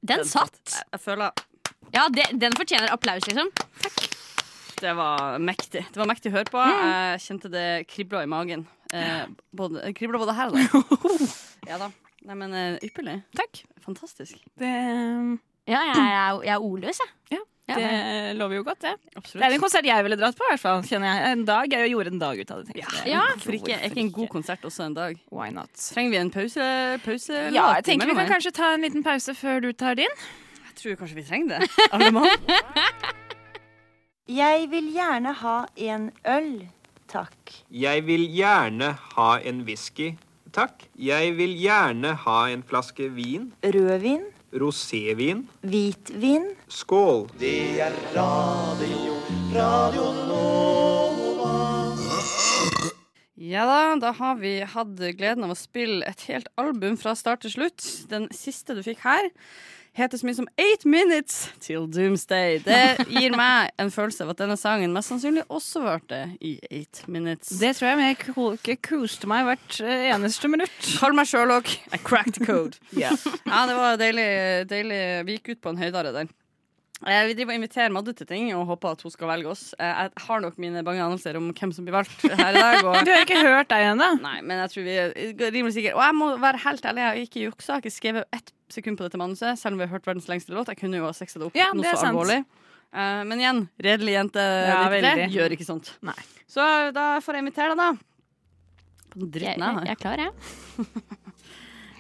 [0.06, 0.56] Den satt.
[0.72, 1.34] Jeg, jeg føler
[1.94, 3.50] Ja, det, den fortjener applaus, liksom.
[4.82, 5.84] det var mektig.
[5.94, 6.62] Det var mektig å høre på.
[6.64, 8.64] Jeg kjente det kribla i magen.
[8.94, 11.28] Eh, både, kribla både her og der.
[11.70, 11.92] Ja da.
[12.26, 13.20] Nei, men eh, ypperlig.
[13.38, 13.64] Takk.
[13.86, 14.38] Fantastisk.
[14.58, 14.72] Det,
[15.70, 17.12] Ja, jeg, er- jeg er ordløs, jeg.
[17.38, 17.76] ja, Ja.
[17.78, 18.96] det lover jo godt, det.
[19.14, 20.82] Det er en konsert jeg ville dratt på, hvert fall.
[20.84, 21.32] Kjenner jeg.
[21.36, 21.70] En dag.
[21.72, 22.76] Jeg gjorde en dag ut av det.
[22.82, 22.90] Ja.
[23.08, 25.20] Ja, For ikke, er ikke en god konsert også en dag?
[25.32, 25.70] Why not?
[25.78, 26.66] Trenger vi en pause?
[27.06, 30.18] pause Ja, jeg tenker vi kan kanskje ta en liten pause før du tar din.
[30.72, 31.68] Jeg tror kanskje vi trenger det.
[31.92, 32.28] Alle mann.
[34.32, 36.52] Jeg vil gjerne ha en øl,
[37.12, 37.56] takk.
[37.68, 40.14] Jeg vil gjerne ha en whisky,
[40.56, 40.86] takk.
[40.96, 43.50] Jeg vil gjerne ha en flaske vin.
[43.68, 44.24] Rødvin,
[44.56, 45.44] Rosévin.
[45.60, 46.48] hvitvin.
[46.72, 47.28] Skål.
[53.36, 57.44] Ja da, da har vi hatt gleden av å spille et helt album fra start
[57.44, 57.84] til slutt.
[58.08, 59.28] Den siste du fikk her,
[59.98, 62.60] heter så mye som Eight Minutes Till Doomsday.
[62.64, 67.04] Det gir meg en følelse av at denne sangen mest sannsynlig også varte i Eight
[67.12, 67.52] Minutes.
[67.60, 68.12] Det tror jeg, men
[68.66, 70.76] jeg koste meg hvert eh, eneste minutt.
[71.00, 71.74] Kall meg Sherlock.
[71.92, 72.80] I cracked the code.
[73.02, 73.12] Ja,
[73.68, 74.28] det var deilig,
[74.70, 75.00] deilig.
[75.28, 76.30] Vi gikk ut på en høydare der.
[77.08, 79.74] Eh, Vi driver og inviterer Madde til ting og håper at hun skal velge oss.
[79.80, 82.84] Eh, Jeg har nok mine bange anelser om hvem som blir valgt her i dag.
[82.92, 84.10] Og Du har ikke hørt deg ennå?
[84.22, 85.14] Nei, men jeg tror vi er
[85.56, 85.96] rimelig sikre.
[85.98, 87.68] Og jeg må være helt ærlig, jeg har ikke juksa.
[87.68, 90.30] Jeg har ikke skrevet ett sekund på dette manuset, selv om vi har hørt verdens
[90.32, 90.70] lengste låt.
[90.72, 92.14] Jeg kunne jo ha sexa det opp Ja, noe det er så sant.
[92.16, 92.38] alvorlig.
[92.92, 95.94] Eh, men igjen, redelig jente Ja, 93 gjør ikke sånt.
[96.06, 96.18] Nei.
[96.52, 96.62] Så
[96.94, 97.92] da får jeg invitere deg, da.
[99.12, 99.90] På den dritten jeg, har.
[99.90, 100.32] jeg er klar, jeg.
[100.78, 100.86] Ja.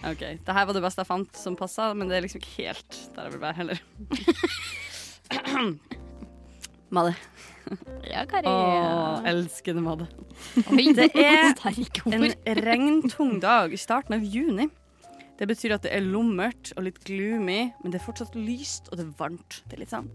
[0.01, 2.55] Ok, Det her var det beste jeg fant som passa, men det er liksom ikke
[2.63, 3.81] helt der jeg vil være heller.
[6.95, 7.15] Madde.
[8.09, 8.49] Ja, Kari.
[8.51, 10.09] Å, elskede Madde.
[10.67, 11.53] Det er
[12.11, 14.67] En regntung dag i starten av juni.
[15.39, 18.99] Det betyr at det er lummert og litt gloomy, men det er fortsatt lyst og
[18.99, 19.61] det er varmt.
[19.65, 20.11] Det er litt sånn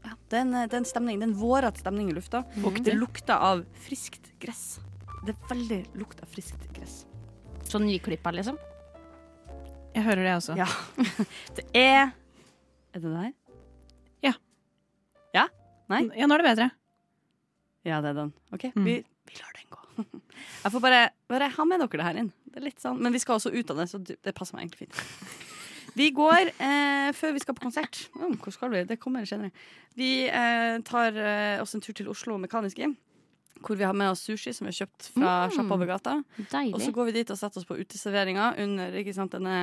[0.00, 2.40] ja, det er en, det er en stemning, det er en vårete stemning i lufta.
[2.64, 4.78] Og det lukter av friskt gress.
[5.26, 7.02] Det er veldig lukt av friskt gress.
[7.68, 8.56] Sånn nyklippa, liksom.
[9.92, 10.56] Jeg hører det også.
[10.56, 10.68] Ja.
[11.58, 12.14] Det er
[12.94, 13.10] Er det.
[13.12, 13.39] Ja?
[15.90, 16.04] Nei?
[16.16, 16.70] Ja, nå er det bedre.
[17.88, 18.32] Ja, det er den.
[18.54, 18.84] OK, Mm.
[18.86, 18.96] vi,
[19.30, 20.04] vi lar den gå.
[20.64, 22.32] Jeg får bare, bare ha med dere det her inn.
[22.50, 24.66] Det er litt sånn, Men vi skal også ut av det, så det passer meg
[24.68, 25.00] egentlig fint.
[25.98, 27.96] Vi går eh, før vi skal på konsert.
[28.14, 28.84] Oh, hvor skal vi?
[28.86, 29.50] Det kommer senere.
[29.98, 32.86] Vi eh, tar eh, oss en tur til Oslo Mekaniske.
[33.60, 35.56] Hvor vi har med oss sushi som vi har kjøpt fra Mm.
[35.56, 36.14] sjappa over gata.
[36.70, 39.56] Og så går vi dit og setter oss på uteserveringa under sant, denne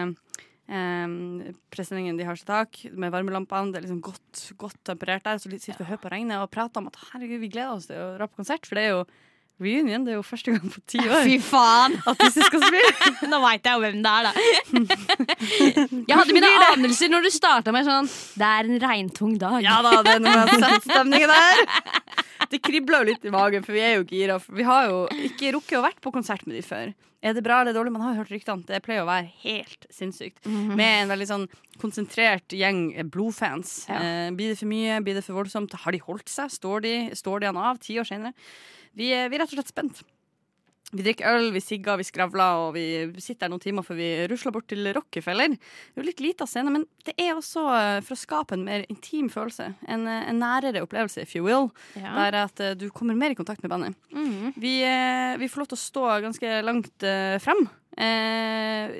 [0.68, 3.74] eh, presenningen de har til tak, med varmelampene.
[3.74, 5.40] Det er liksom godt, godt temperert der.
[5.42, 7.90] Så sitter vi og hører på regnet og prater om at herregud, vi gleder oss
[7.90, 8.68] til å dra på konsert.
[8.68, 9.08] For det er jo
[9.62, 10.06] reunion.
[10.06, 11.98] Det er jo første gang på ti år Fy faen!
[12.10, 13.14] at disse skal spille.
[13.32, 14.34] Nå veit jeg jo hvem det er, da.
[16.08, 19.60] Jeg hadde mine anelser når du starta med sånn Det er en regntung dag.
[19.66, 21.66] Ja da, det er noe med å stemningen der.
[22.48, 24.38] Det kribler jo litt i magen, for vi er jo gira.
[24.40, 26.94] Vi har jo ikke rukket å vært på konsert med de før.
[27.28, 27.92] Er det bra eller dårlig?
[27.96, 28.64] Man har hørt ryktene.
[28.68, 30.46] Det pleier å være helt sinnssykt.
[30.48, 31.48] Med en veldig sånn
[31.82, 33.82] konsentrert gjeng blodfans.
[33.90, 34.00] Ja.
[34.00, 35.02] Eh, blir det for mye?
[35.04, 35.76] Blir det for voldsomt?
[35.84, 36.54] Har de holdt seg?
[36.54, 38.32] Står de, står de han av ti år senere?
[38.98, 40.06] Vi, vi er rett og slett spent.
[40.96, 42.86] Vi drikker øl, vi sigger, vi skravler, og vi
[43.20, 45.58] sitter her noen timer før vi rusler bort til Rockefeller.
[45.58, 48.64] Det er jo litt lita scene, men det er også eh, for å skape en
[48.64, 49.74] mer intim følelse.
[49.84, 51.68] En, eh, en nærere opplevelse, if you will.
[52.00, 52.14] Ja.
[52.16, 54.00] Der at eh, du kommer mer i kontakt med bandet.
[54.16, 54.56] Mm.
[54.56, 54.78] Vi,
[55.44, 57.08] vi får lov til å stå ganske langt
[57.44, 57.68] frem.
[57.98, 58.92] Eh,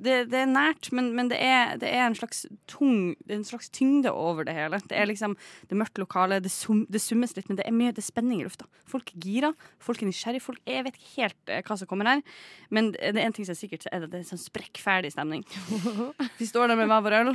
[0.00, 3.68] det, det er nært, men, men det, er, det er en slags tung en slags
[3.68, 4.80] tyngde over det hele.
[4.88, 5.34] Det er liksom
[5.68, 8.08] det mørke lokalet, lokale, det, sum, det summes litt, men det er mye det er
[8.08, 8.64] spenning i lufta.
[8.88, 9.52] Folk er gira,
[9.82, 10.44] folk er nysgjerrige.
[10.46, 12.24] Folk, jeg vet ikke helt eh, hva som kommer her,
[12.72, 15.12] men det er en ting som er sikkert, så er det, det er sånn sprekkferdig
[15.12, 15.44] stemning.
[16.40, 17.32] Vi står der med hver vår øl,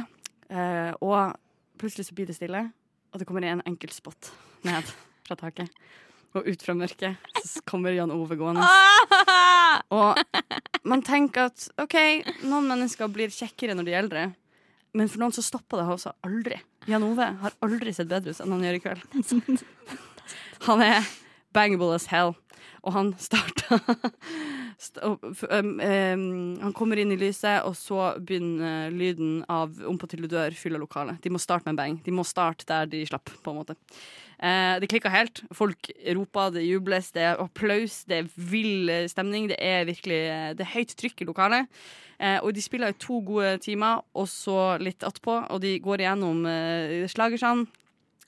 [0.49, 1.37] eh, og
[1.81, 2.65] plutselig så blir det stille,
[3.11, 4.33] og det kommer en enkelt spot
[4.65, 4.89] ned
[5.27, 5.69] fra taket.
[6.37, 8.63] Og ut fra mørket så kommer Jan Ove gående.
[9.91, 10.19] Og
[10.87, 11.97] man tenker at OK,
[12.47, 14.27] noen mennesker blir kjekkere når de er eldre.
[14.97, 16.59] Men for noen så stopper det også aldri.
[16.89, 19.65] Jan Ove har aldri sett bedre ut enn han gjør i kveld.
[20.67, 21.07] Han er
[21.55, 22.35] bangable as hell.
[22.81, 23.77] Og han starta,
[24.81, 30.29] st han kommer inn i lyset, og så begynner lyden av Om på til du
[30.31, 31.21] dør fyller lokalet.
[31.21, 31.99] De må starte med en bang.
[32.01, 33.77] De må starte der de slapp, på en måte.
[34.41, 35.43] Eh, det klikka helt.
[35.53, 39.49] Folk roper, det jubles, det er applaus, det er vill eh, stemning.
[39.51, 41.83] Det er virkelig eh, Det er høyt trykk i lokalet.
[42.21, 46.03] Eh, og de spiller i to gode timer, og så litt attpå, og de går
[46.03, 47.69] igjennom eh, slagersene.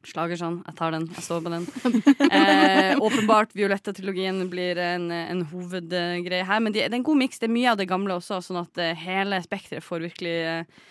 [0.03, 1.67] Slagersene, jeg tar den, jeg står på den.
[2.33, 7.39] Eh, åpenbart Violetta-trilogien blir en, en hovedgreie her, men de, det er en god miks.
[7.39, 10.81] Det er mye av det gamle også, sånn at eh, hele spekteret får virkelig eh,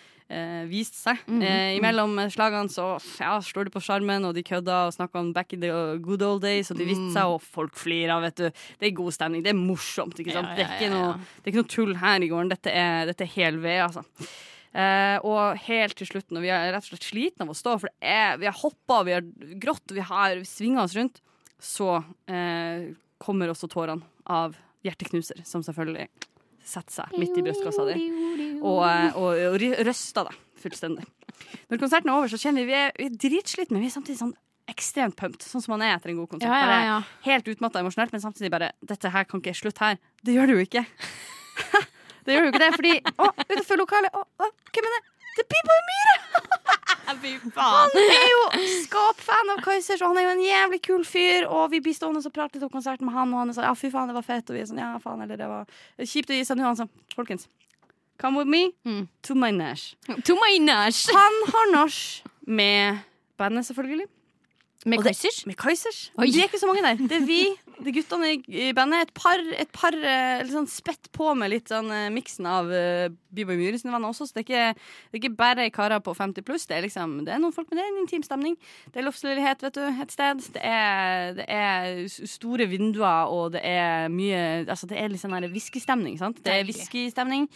[0.69, 1.19] vist seg.
[1.27, 1.41] Mhm.
[1.43, 2.87] Eh, imellom slagene så
[3.19, 6.21] ja, slår de på sjarmen, og de kødder og snakker om back in the good
[6.21, 8.47] old days, og de viste seg, og folk flirer, vet du.
[8.79, 9.43] Det er god stemning.
[9.43, 10.49] Det er morsomt, ikke sant.
[10.53, 12.49] Ja, Det, ja, er ikke noe, det er ikke noe tull her i gården.
[12.55, 14.03] Dette er, dette er hel ved, altså.
[14.73, 17.77] Eh, og helt til slutt, når vi er rett og slett slitne av å stå,
[17.83, 19.27] for det er, vi har hoppa, vi har
[19.61, 21.21] grått, vi har svinga oss rundt,
[21.61, 22.89] så eh,
[23.21, 26.09] kommer også tårene av hjerteknuser, som selvfølgelig
[26.67, 28.07] seg midt i brystkassa di
[28.61, 28.79] og,
[29.19, 31.05] og, og røster deg fullstendig.
[31.69, 33.95] Når konserten er over, så kjenner vi vi er, vi er dritslitne, men vi er
[33.97, 34.33] samtidig sånn
[34.71, 36.47] ekstremt pumped, sånn som man er etter en god konsert.
[36.47, 36.99] Ja, ja, Bare ja.
[37.25, 39.99] Helt utmatta emosjonelt, men samtidig bare Dette her kan ikke slutte her.
[40.23, 40.85] Det gjør det jo ikke.
[42.25, 45.01] det gjør jo ikke det, fordi Å, utenfor lokalet å, å, Hvem er det?
[45.33, 46.59] Det er Pipa Myhre!
[47.05, 48.43] Han er jo
[48.83, 51.47] skapfan av Kaizers, og han er jo en jævlig kul fyr.
[51.49, 53.67] Og vi blir stående og prate litt om konserten med han, og han er sånn
[53.67, 54.47] ja, fy faen, det var fett.
[54.49, 55.67] Og vi er sånn ja, faen, eller det var
[55.99, 56.65] kjipt å gi seg nå.
[56.69, 57.47] Han sånn, folkens,
[58.21, 59.95] come with me to my nash.
[60.27, 61.07] To my nash.
[61.13, 62.01] Han har nach
[62.47, 63.03] med
[63.39, 64.07] bandet, selvfølgelig.
[64.85, 65.45] Med Kaizers?
[65.47, 65.99] Med Kaizers.
[66.19, 66.97] Det er ikke så mange der.
[66.99, 67.43] Det er vi,
[67.81, 69.07] er guttene i, bandet.
[69.07, 73.07] Et par, et par eh, sånn spett på med litt sånn eh, miksen av uh,
[73.33, 74.27] Bibo Myhre sine venner også.
[74.27, 76.67] Så det er ikke, det er ikke bare karer på 50 pluss.
[76.69, 78.57] Det er liksom, det er noen folk, men det er en intim stemning.
[78.93, 80.43] Det er loftsleilighet, vet du, et sted.
[80.55, 85.35] Det er, det er store vinduer, og det er mye Altså, det er litt sånn
[85.51, 86.39] whiskystemning, sant.
[86.45, 87.47] Det er whiskystemning.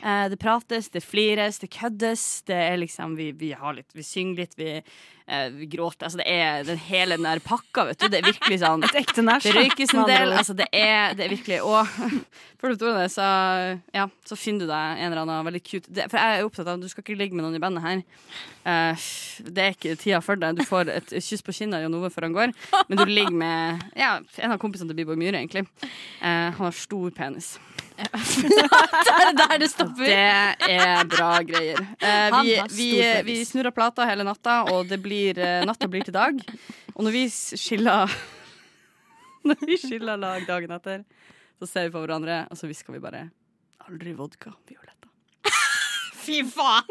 [0.00, 2.24] Uh, det prates, det flires, det køddes.
[2.48, 6.08] Det er liksom Vi, vi har litt Vi synger litt, vi, uh, vi gråter.
[6.08, 8.08] Altså, det er den hele den der pakka, vet du.
[8.12, 9.44] Det er virkelig sånn Et ekte nach.
[9.66, 10.32] Røykes en del.
[10.32, 11.86] Altså, det er, det er virkelig Og
[12.60, 13.26] for det, så,
[13.94, 16.66] ja, så finner du deg en eller annen veldig cute det, For jeg er opptatt
[16.66, 18.02] av at du skal ikke ligge med noen i bandet her.
[18.66, 19.06] Uh,
[19.46, 20.54] det er ikke tida for det.
[20.58, 22.54] Du får et kyss på kinnet av Jan Ove før han går,
[22.88, 25.66] men du ligger med ja, en av kompisene til Bibo Myhre, egentlig.
[26.18, 27.56] Uh, han har stor penis.
[27.96, 30.04] Det er der det stopper.
[30.04, 31.78] Det er bra greier.
[31.80, 32.88] Eh, vi, vi,
[33.24, 36.36] vi snurrer plata hele natta, og det blir, natta blir til dag.
[36.92, 38.12] Og når vi skiller
[39.50, 41.04] Når vi skiller lag dagen etter,
[41.60, 43.26] så ser vi på hverandre, og så hvisker vi bare
[43.86, 45.06] Aldri vodka, Violetta.
[46.24, 46.88] Fy faen!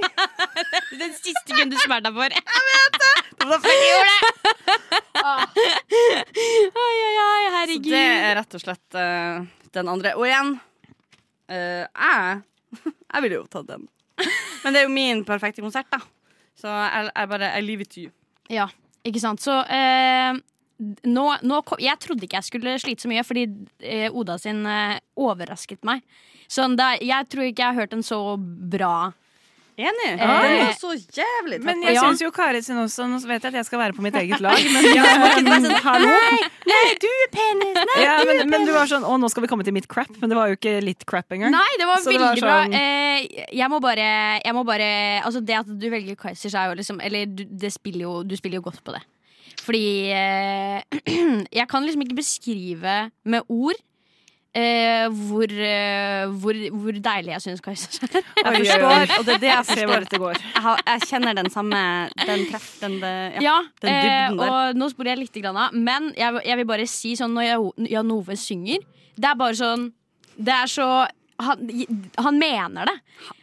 [0.95, 2.32] Den siste kunne du smert deg for.
[3.36, 4.22] Det var derfor jeg gjorde det!
[5.26, 7.91] Ai, ai, ai, Så herregud.
[7.91, 9.43] det er rett og slett uh,
[9.76, 10.14] den andre.
[10.18, 10.56] Og igjen,
[11.51, 12.39] uh, jeg
[12.80, 13.86] Jeg ville jo tatt den.
[14.64, 15.99] Men det er jo min perfekte konsert, da.
[16.58, 18.12] Så jeg, jeg bare I leave it to you.
[18.51, 18.66] Ja,
[19.06, 19.43] ikke sant.
[19.43, 20.36] Så eh,
[20.80, 23.45] nå, nå kom, Jeg trodde ikke jeg skulle slite så mye, fordi
[23.82, 26.01] eh, Oda sin eh, overrasket meg.
[26.51, 29.13] Sånn, da, jeg tror ikke jeg har hørt en så bra
[29.76, 30.05] Enig.
[30.07, 32.03] Eh, Den var så jævlig tett Men jeg Ja.
[32.05, 34.39] syns jo Kari sin også Nå vet jeg at jeg skal være på mitt eget
[34.39, 36.13] lag, men, sånn, hallo?
[36.71, 37.76] Nei, du er penis!
[37.82, 39.76] Nei, Ja, du men, er men du var sånn Å, nå skal vi komme til
[39.76, 40.07] mitt crap.
[40.21, 41.51] Men det var jo ikke litt crap engang.
[41.51, 42.55] Nei, det var Så det veldig var bra.
[42.63, 44.07] sånn- Eh, jeg må bare,
[44.45, 44.89] jeg må bare
[45.26, 48.36] Altså, det at du velger Kaizers, er jo liksom Eller du, det spiller jo, du
[48.39, 49.03] spiller jo godt på det.
[49.66, 50.82] Fordi eh,
[51.59, 52.95] Jeg kan liksom ikke beskrive
[53.26, 53.80] med ord
[54.55, 58.22] eh, hvor, eh, hvor, hvor deilig jeg syns Kajsa er.
[58.39, 60.38] Jeg forstår, og det er det jeg ser hvor dette går.
[60.39, 61.82] Jeg, har, jeg kjenner den samme
[62.22, 63.43] Den treff, den, det, ja.
[63.49, 64.53] Ja, den eh, dybden der.
[64.55, 65.76] og nå sporer jeg litt grann av.
[65.76, 68.86] Men jeg, jeg vil bare si sånn når Jeg- Jan Ove synger,
[69.16, 69.89] det er bare sånn
[70.36, 70.86] Det er så
[71.39, 71.68] Han,
[72.20, 72.95] han mener det.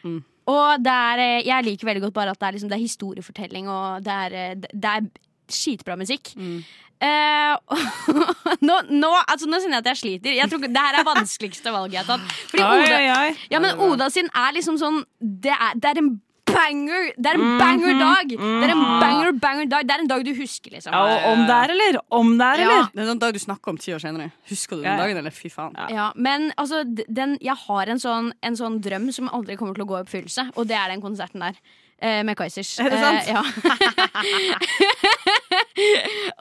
[0.05, 0.19] Mm.
[0.53, 2.87] Og det er eh, Jeg liker veldig godt bare at det er, liksom, det er
[2.87, 5.11] historiefortelling, og det er, eh, det- det er
[5.51, 6.35] skitbra musikk.
[6.37, 6.63] Mm.
[7.03, 7.59] Uh,
[8.69, 10.37] nå, nå, altså, nå kjenner jeg at jeg sliter.
[10.39, 12.35] Jeg tror Det her er vanskeligste valget jeg har tatt.
[12.53, 13.33] Fordi Oi, Oda, oi, oi.
[13.51, 16.13] ja, men Oda sin er liksom sånn Det er, det er en
[16.53, 18.33] banger Det er en banger dag!
[18.37, 20.95] Det er en banger, banger dag Det er en dag du husker, liksom.
[20.95, 22.01] Ja, og om det er, eller?
[22.21, 22.71] Om det er, Ja.
[22.71, 22.89] eller?
[22.95, 24.31] Det er en dag du snakker om ti år senere.
[24.51, 25.03] Husker du den Ja, ja.
[25.03, 25.75] dagen, eller fy faen?
[25.91, 29.87] Ja, men altså, den, jeg har en sånn, en sånn drøm som aldri kommer til
[29.87, 31.59] å gå i oppfyllelse, og det er den konserten der.
[32.03, 32.73] Eh, med Kaizers.
[32.83, 33.23] Er det sant?
[33.23, 33.43] Eh, ja.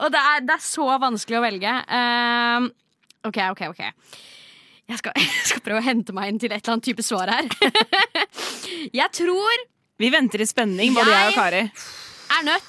[0.02, 1.72] og det er, det er så vanskelig å velge.
[1.98, 2.60] Eh,
[3.30, 3.82] OK, OK, OK.
[4.90, 7.26] Jeg skal, jeg skal prøve å hente meg inn til et eller annet type svar
[7.32, 7.44] her.
[9.00, 9.52] jeg tror
[10.02, 11.62] Vi venter i spenning, både jeg og Kari.
[12.38, 12.68] er nødt.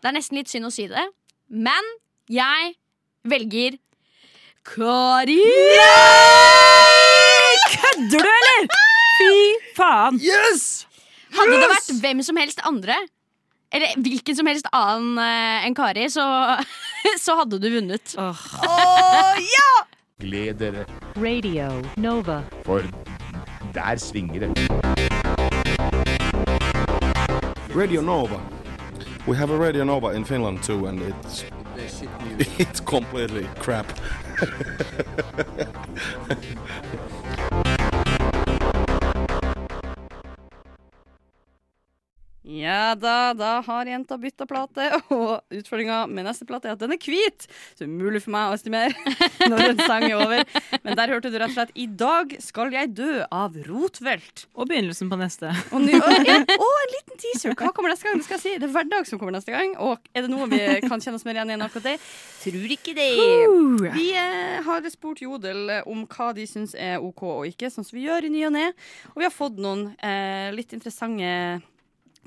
[0.00, 1.02] Det er nesten litt synd å si det,
[1.52, 1.84] men
[2.30, 2.72] jeg
[3.28, 3.76] velger
[4.64, 5.42] Kari!
[7.74, 8.62] Kødder du, eller?!
[9.20, 9.36] Fy
[9.76, 10.16] faen.
[10.24, 10.86] Yes!
[11.36, 12.96] Hadde det vært hvem som helst andre,
[13.72, 16.24] eller hvilken som helst annen eh, enn Kari, så,
[17.24, 18.16] så hadde du vunnet.
[20.20, 20.84] Gled dere,
[21.16, 22.42] Radio Nova.
[22.66, 22.82] for
[23.74, 24.50] der svinger det.
[27.76, 28.40] Radio Nova.
[29.26, 31.44] We have a Radio Nova in Finland too, and it's
[32.58, 33.86] it's completely crap.
[42.42, 46.94] Ja da, da har jenta bytta plate, og utfordringa med neste plate er at den
[46.94, 47.46] er hvit.
[47.76, 48.94] Så umulig for meg å estimere
[49.50, 50.44] når en sang er over.
[50.80, 54.46] Men der hørte du rett og slett 'I dag skal jeg dø' av Rotvelt.
[54.56, 55.52] Og begynnelsen på neste.
[55.70, 57.52] Og, ny, og, en, og en liten teaser.
[57.52, 58.16] Hva kommer neste gang?
[58.16, 58.54] Det skal jeg si.
[58.56, 59.76] Det er hverdag som kommer neste gang.
[59.76, 61.96] Og er det noe vi kan kjenne oss mer igjen i enn akkurat det?
[62.40, 63.10] Tror ikke det.
[63.98, 67.84] Vi eh, har spurt Jodel eh, om hva de syns er OK og ikke, sånn
[67.84, 68.70] som vi gjør i ny og ne.
[69.12, 71.60] Og vi har fått noen eh, litt interessante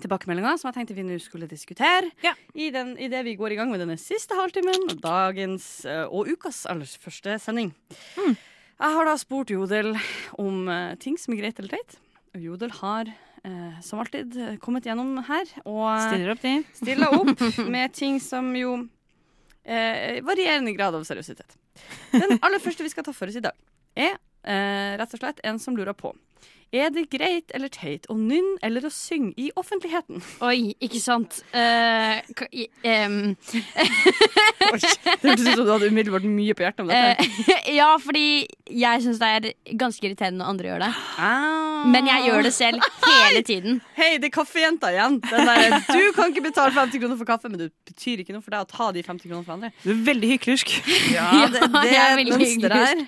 [0.01, 2.09] tilbakemeldinger som jeg tenkte vi nå skulle diskutere
[2.53, 6.31] i, den, i det vi går i gang med denne siste halvtimen, dagens eh, og
[6.33, 7.71] ukas aller første sending.
[8.17, 9.93] Jeg har da spurt Jodel
[10.41, 11.99] om uh, ting som er greit eller teit.
[12.41, 16.55] Jodel har uh, som alltid kommet gjennom her og Stiller opp, de.
[16.81, 21.55] stiller opp med ting som jo uh, varierende grad av seriøsitet.
[22.11, 23.55] Den aller første vi skal ta for oss i dag,
[23.93, 24.17] er
[24.99, 26.09] rett og slett en som lurer på
[26.73, 30.23] Er det greit eller teit å nynne eller å synge i offentligheten?
[30.41, 31.43] Oi, ikke sant.
[31.53, 32.17] Uh,
[32.81, 37.27] em, Det hørtes ut som du hadde umiddelbart mye på hjertet om dette.
[37.45, 38.25] Uh, ja, fordi
[38.73, 40.89] jeg syns det er ganske irriterende når andre gjør det.
[41.21, 41.83] Ah.
[41.93, 43.77] Men jeg gjør det selv hele tiden.
[43.93, 45.19] Hei, det er kaffejenta igjen.
[45.27, 48.41] Den der, du kan ikke betale 50 kroner for kaffe, men det betyr ikke noe
[48.41, 49.71] for deg å ta de 50 kronene fra andre.
[49.83, 50.73] Du er veldig hyklersk.
[51.13, 53.01] Ja, det, det jeg er veldig her.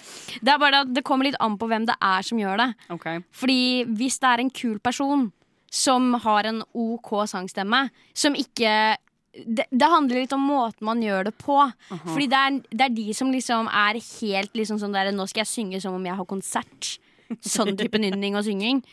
[0.46, 2.68] Det er bare at det kommer litt an på hvem det er som gjør det.
[2.94, 3.22] Okay.
[3.34, 3.55] Fordi
[3.98, 5.30] hvis det er en kul person
[5.76, 8.96] som har en OK sangstemme, som ikke
[9.36, 11.58] det, det handler litt om måten man gjør det på.
[11.92, 15.44] Fordi det er, det er de som liksom er helt liksom sånn der Nå skal
[15.44, 16.96] jeg synge som om jeg har konsert.
[17.42, 18.84] Sånn type nynning og synging.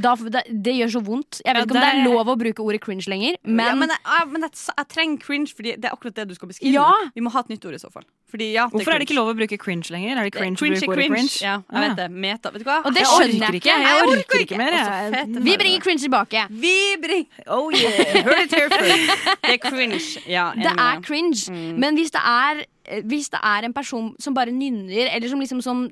[0.00, 1.40] Da, det, det gjør så vondt.
[1.44, 3.74] Jeg vet Ja, ikke om det er lov å bruke ordet cringe lenger, men, ja,
[3.74, 6.72] men, jeg, men jeg, jeg trenger cringe, Fordi det er akkurat det du skal beskrive.
[6.78, 6.86] Ja.
[7.14, 8.06] Vi må ha et nytt ord i så fall.
[8.30, 10.20] Fordi, ja, Hvorfor er det ikke lov å bruke cringe lenger?
[10.22, 11.16] Er det cringe, å Cringe er cringe.
[11.16, 11.34] cringe?
[11.42, 12.06] Ja, jeg vet det.
[12.14, 12.52] Meta.
[12.54, 12.76] Vet du hva?
[12.86, 13.74] Og det Jeg skjønner jeg ikke.
[13.74, 13.90] ikke.
[13.90, 14.76] Jeg orker ikke mer.
[15.16, 16.44] Fete Vi bringer cringe tilbake.
[16.62, 18.22] Vi bringer Oh yeah.
[18.22, 19.26] Heard it here first.
[19.50, 20.00] Det er cringe.
[20.30, 21.34] Ja, Det er cringe.
[21.34, 21.74] cringe.
[21.82, 22.62] Men hvis det er
[23.04, 25.84] hvis det er en person som bare nynner, eller som liksom som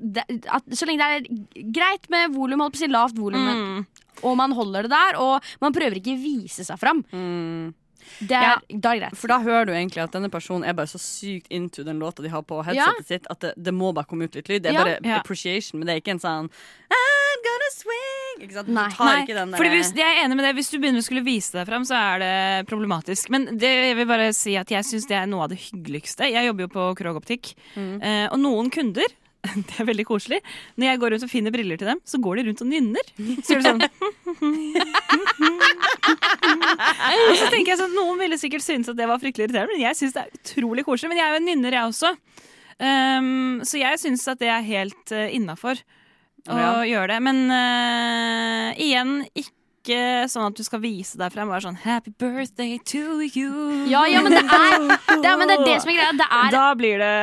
[0.47, 3.85] at, Så lenge det er greit med volum, holdt på å si lavt volum, Mm.
[4.23, 7.03] og man holder det der, og man prøver ikke å vise seg fram,
[8.19, 9.15] det er, Ja, da er greit.
[9.17, 12.23] For da hører du egentlig at denne personen er bare så sykt into den låta
[12.23, 14.63] de har på headsetet sitt, at det, det må bare komme ut litt lyd.
[14.63, 14.83] Det er Ja.
[14.83, 15.19] bare Ja.
[15.19, 16.49] appreciation, men det er ikke en sånn
[16.89, 18.41] I'm gonna swing!
[18.47, 18.67] Ikke sant?
[18.67, 18.89] Du Nei.
[18.89, 20.55] tar Nei, ikke den der- hvis, jeg er enig med det.
[20.55, 23.29] Hvis du begynner å skulle vise deg fram, så er det problematisk.
[23.29, 26.29] Men det, jeg vil bare si at jeg syns det er noe av det hyggeligste.
[26.31, 28.01] Jeg jobber jo på Krog Optikk, mm.
[28.31, 29.05] og noen kunder
[29.55, 30.41] det er veldig koselig.
[30.77, 33.05] Når jeg går rundt og finner briller til dem, så går de rundt og nynner.
[33.45, 33.81] Så gjør de sånn
[37.29, 39.83] Og så tenker jeg sånn, Noen ville sikkert synes at det var fryktelig irriterende, men
[39.87, 41.09] jeg syns det er utrolig koselig.
[41.13, 42.11] Men jeg er jo en nynner, jeg også.
[42.79, 45.81] Um, så jeg syns at det er helt uh, innafor
[46.49, 46.73] å Ja.
[46.87, 47.21] gjøre det.
[47.25, 49.99] Men uh, igjen, ikke
[50.29, 51.49] sånn at du skal vise deg frem.
[51.51, 53.87] Bare sånn 'Happy birthday to you'.
[53.89, 56.13] Ja, ja, men det er det, er, men det er det som er greia.
[56.19, 57.15] Det er, Da blir det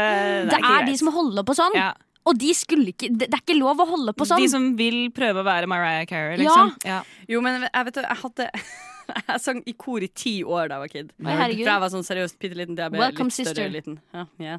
[0.51, 1.73] det det er de som holder på sånn.
[1.79, 1.93] ja.
[2.27, 4.41] Og de skulle ikke det, det er ikke lov å holde på sånn.
[4.43, 6.73] De som vil prøve å være Mariah Carey, liksom.
[6.85, 7.05] Ja.
[7.31, 8.49] Jo, men jeg vet du, jeg hadde
[9.31, 11.13] Jeg sang i kor i ti år da jeg var kid.
[11.27, 11.65] Herregud.
[11.67, 13.73] Fra jeg var sånn seriøst bitte liten til jeg ble Welcome, litt større.
[13.73, 13.99] Liten.
[14.15, 14.59] Ja, ja.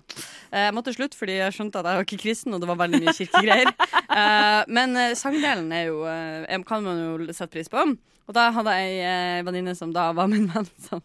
[0.51, 2.79] Eh, Jeg måtte slutte fordi jeg skjønte at jeg var ikke kristen, og det var
[2.83, 3.73] veldig mye kirkegreier.
[4.17, 7.83] Eh, men eh, sangdelen er jo, eh, kan man jo sette pris på.
[8.27, 11.03] Og da hadde jeg ei venninne som da var min venn, som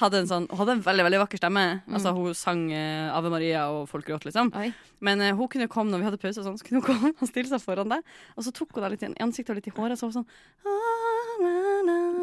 [0.00, 1.62] hadde en sånn Hun hadde en veldig veldig vakker stemme.
[1.86, 4.50] Altså Hun sang Ave Maria, og folk gråt, liksom.
[4.58, 4.72] Oi.
[5.04, 7.30] Men hun kunne komme når vi hadde pause, og sånn, så kunne hun komme og
[7.30, 8.02] stille seg foran deg.
[8.34, 10.16] Og så tok hun deg litt i ansiktet og litt i håret, og så var
[10.16, 11.03] hun sånn.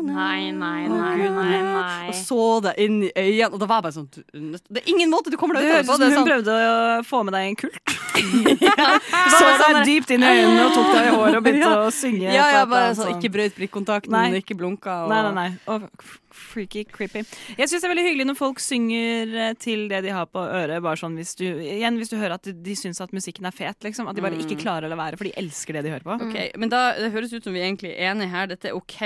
[0.02, 2.08] Nei, nei, nei, nei, nei.
[2.10, 4.90] Og så det inn i øynene, og da var jeg bare sånn du- Det er
[4.90, 6.08] ingen måte du kommer deg ut ut av det.
[6.08, 7.96] Høres hun som hun prøvde å få med deg en kult.
[8.68, 8.88] ja,
[9.32, 11.86] Så deg dypt inn i øynene og tok deg i håret og begynte Ja.
[11.86, 12.28] å synge.
[12.34, 13.22] ja, ja, bare sånn, sånn.
[13.22, 14.42] ikke brøyt blikkontakten, Nei.
[14.42, 15.04] ikke blunka.
[15.06, 15.10] Og...
[15.14, 15.50] Nei, nei, nei.
[15.68, 15.88] Og
[16.36, 17.24] freaky, creepy.
[17.58, 20.42] Jeg syns det er veldig hyggelig når folk synger eh, til det de har på
[20.44, 20.82] øret.
[20.84, 23.56] Bare sånn hvis du, igjen, hvis du hører at de, de syns at musikken er
[23.56, 24.10] fet, liksom.
[24.10, 26.18] At de bare ikke klarer å la være, for de elsker det de hører på.
[26.28, 28.50] Ok, Men da, det høres ut som vi egentlig er enige her.
[28.52, 28.98] Dette er OK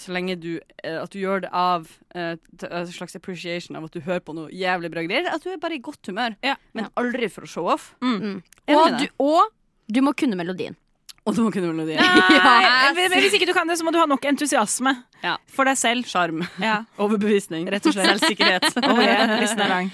[0.00, 0.52] så lenge du,
[0.84, 4.34] eh, at du gjør det av Et en slags appreciation av at du hører på
[4.36, 5.26] noe jævlig bra greier.
[5.34, 6.54] At du er bare i godt humør, Ja.
[6.72, 7.94] men aldri for å show off.
[8.04, 8.20] Mm.
[8.22, 8.36] Mm.
[8.76, 9.50] Og, du, og
[9.90, 10.76] du må kunne melodien.
[11.24, 12.00] Og du må kunne melodien.
[12.04, 15.38] Nei, Hvis ikke du kan det, så må du ha nok entusiasme Ja.
[15.48, 16.08] for deg selv.
[16.08, 16.42] Sjarm.
[16.60, 16.82] Ja.
[17.00, 17.70] Overbevisning.
[17.72, 18.10] Rett og slett.
[18.12, 18.68] Selvsikkerhet.
[18.84, 19.38] Oh, yeah.
[19.40, 19.92] Listen er lang.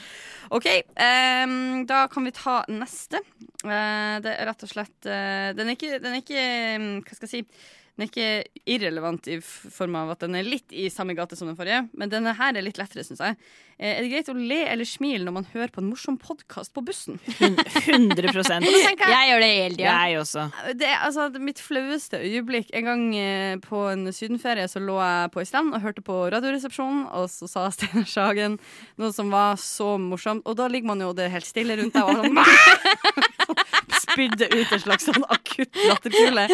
[0.51, 0.66] OK,
[0.99, 3.20] um, da kan vi ta neste.
[3.62, 6.45] Uh, det er rett og slett uh, Den er ikke, den er ikke
[7.05, 7.43] Hva skal jeg si?
[8.01, 11.51] Den er ikke irrelevant i form av at den er litt i samme gate som
[11.51, 13.36] den forrige, men denne her er litt lettere, syns jeg.
[13.76, 16.72] Eh, er det greit å le eller smile når man hører på en morsom podkast
[16.72, 17.18] på bussen?
[17.28, 19.92] 100% Jeg gjør det hele tida.
[19.92, 20.46] Jeg også.
[20.80, 22.72] Det er altså mitt flaueste øyeblikk.
[22.80, 27.05] En gang eh, på en sydenferie så lå jeg på Island og hørte på Radioresepsjonen,
[27.20, 28.57] og så sa Steinar Sagen
[28.96, 30.48] noe som var så morsomt.
[30.48, 32.40] Og da ligger man jo det helt stille rundt deg, og sånn
[34.11, 36.46] spydde ut en slags sånn akutt latterkule.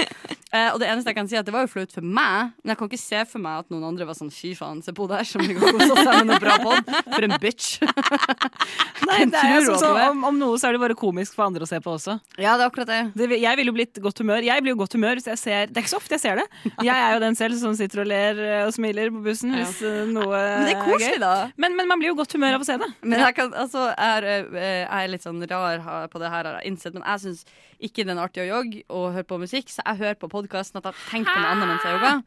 [0.55, 2.53] Eh, og det eneste jeg kan si er at det var jo flaut for meg,
[2.63, 4.93] men jeg kan ikke se for meg at noen andre var sånn fy faen, se
[4.95, 6.93] på der som ligger og koser seg med noe bra pod.
[7.11, 7.81] For en bitch.
[9.09, 10.13] Nei, det er du sånn, så, er?
[10.13, 12.17] om, om noe så er det bare komisk for andre å se på også.
[12.39, 13.01] Ja, det er akkurat det.
[13.19, 14.47] Det, jeg ville jo blitt godt humør.
[14.47, 16.41] Jeg blir jo godt humør hvis jeg ser Det er ikke så ofte jeg ser
[16.41, 16.47] det.
[16.87, 19.65] Jeg er jo den selv som sitter og ler eh, og smiler på bussen Ja.
[19.65, 21.35] hvis eh, noe Men det er koselig, da.
[21.59, 22.91] Men, men man blir jo godt humør av å se det.
[23.03, 26.73] Men jeg, kan, altså, er, jeg er litt sånn rar på det her, har jeg
[26.73, 26.95] innsett.
[26.97, 27.47] Men jeg syns
[27.85, 30.89] ikke den artige å jogge og høre på musikk, så jeg hører på podkasten at
[30.91, 32.23] jeg tenker på noe annet mens jeg jogger.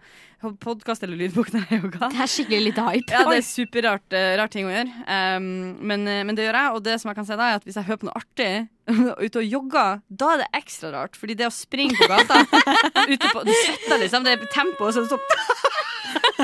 [0.64, 2.04] Podkast eller lydbok når jeg jogger.
[2.14, 3.12] Det er skikkelig litt hype.
[3.12, 4.94] Ja, det er superrart rart rar ting å gjøre.
[5.04, 5.50] Um,
[5.92, 6.76] men, eh, men det gjør jeg.
[6.78, 8.52] Og det som jeg kan si da, er at hvis jeg hører på noe artig
[9.26, 11.20] ute og jogger, da er det ekstra rart.
[11.20, 12.40] Fordi det å springe på gata
[13.12, 15.89] ute på, Du svetter liksom, det er tempo, og så er det sånn er det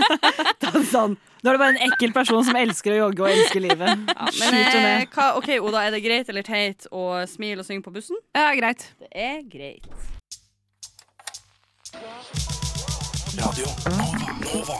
[0.93, 1.16] sånn
[1.46, 4.00] Nå er det bare en ekkel person som elsker å jogge og elsker livet.
[4.10, 5.12] Men Skyter eh, ned.
[5.14, 8.18] hva, OK, Oda, er det greit eller teit å smile og synge på bussen?
[8.34, 8.88] Ja, greit.
[8.98, 9.86] Det er greit.
[13.38, 14.26] Radio Nova.
[14.41, 14.80] Nova.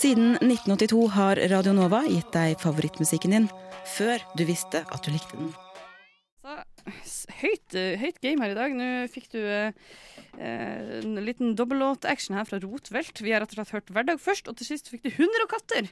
[0.00, 3.50] Siden 1982 har Radio Nova gitt deg favorittmusikken din
[3.96, 5.50] før du visste at du likte den.
[7.40, 8.74] Høyt, eh, høyt game her i dag.
[8.76, 9.72] Nå fikk du eh,
[10.38, 13.22] eh, en liten dobbellåt-action her fra Rotvelt.
[13.22, 15.52] Vi har rett og slett hørt Hverdag først, og til sist fikk du Hunder og
[15.54, 15.90] katter.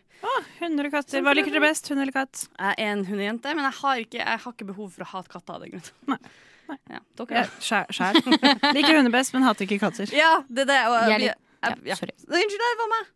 [0.61, 1.25] Hunder og katter.
[1.25, 1.89] Hva liker dere best?
[1.93, 2.47] Hund eller katt?
[2.53, 5.35] Jeg er en hundejente, men jeg har ikke, jeg har ikke behov for å hate
[5.35, 6.23] katter av den grunn.
[6.69, 8.19] Ja, dere, Ja, Sjæl.
[8.77, 10.11] Liker hunder best, men hater ikke katter.
[10.13, 10.81] Ja, det er det.
[10.93, 12.13] Og, Jeg jeg- ja, sorry.
[12.29, 13.07] Unnskyld, det var meg.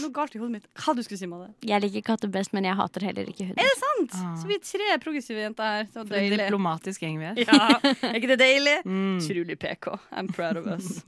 [0.00, 0.66] Noe galt i hodet mitt.
[0.80, 1.50] Hva du skulle si, Madde?
[1.66, 3.60] Jeg liker katter best, men jeg hater heller ikke hunder.
[3.60, 4.14] Er det sant?
[4.16, 4.36] Ah.
[4.40, 5.84] Så vi er tre progressive jenter her.
[5.92, 7.34] Så For en diplomatisk gjeng vi er.
[7.44, 8.78] Ja, er ikke det deilig?
[8.92, 9.18] Mm.
[9.24, 9.98] Trulig PK.
[10.12, 11.02] I'm proud of us.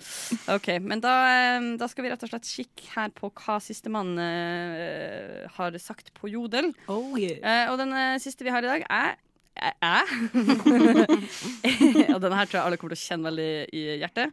[0.48, 1.14] Ok, men da,
[1.56, 6.12] eh, da skal vi rett og slett kikke her på hva sistemann uh, har sagt
[6.14, 6.72] på Jodel.
[6.88, 7.38] Oh, yeah.
[7.68, 9.14] uh, og den eh, siste vi har i dag, er
[9.54, 10.00] Æ?
[12.14, 14.32] Og denne her tror jeg alle kommer til å kjenne veldig i hjertet.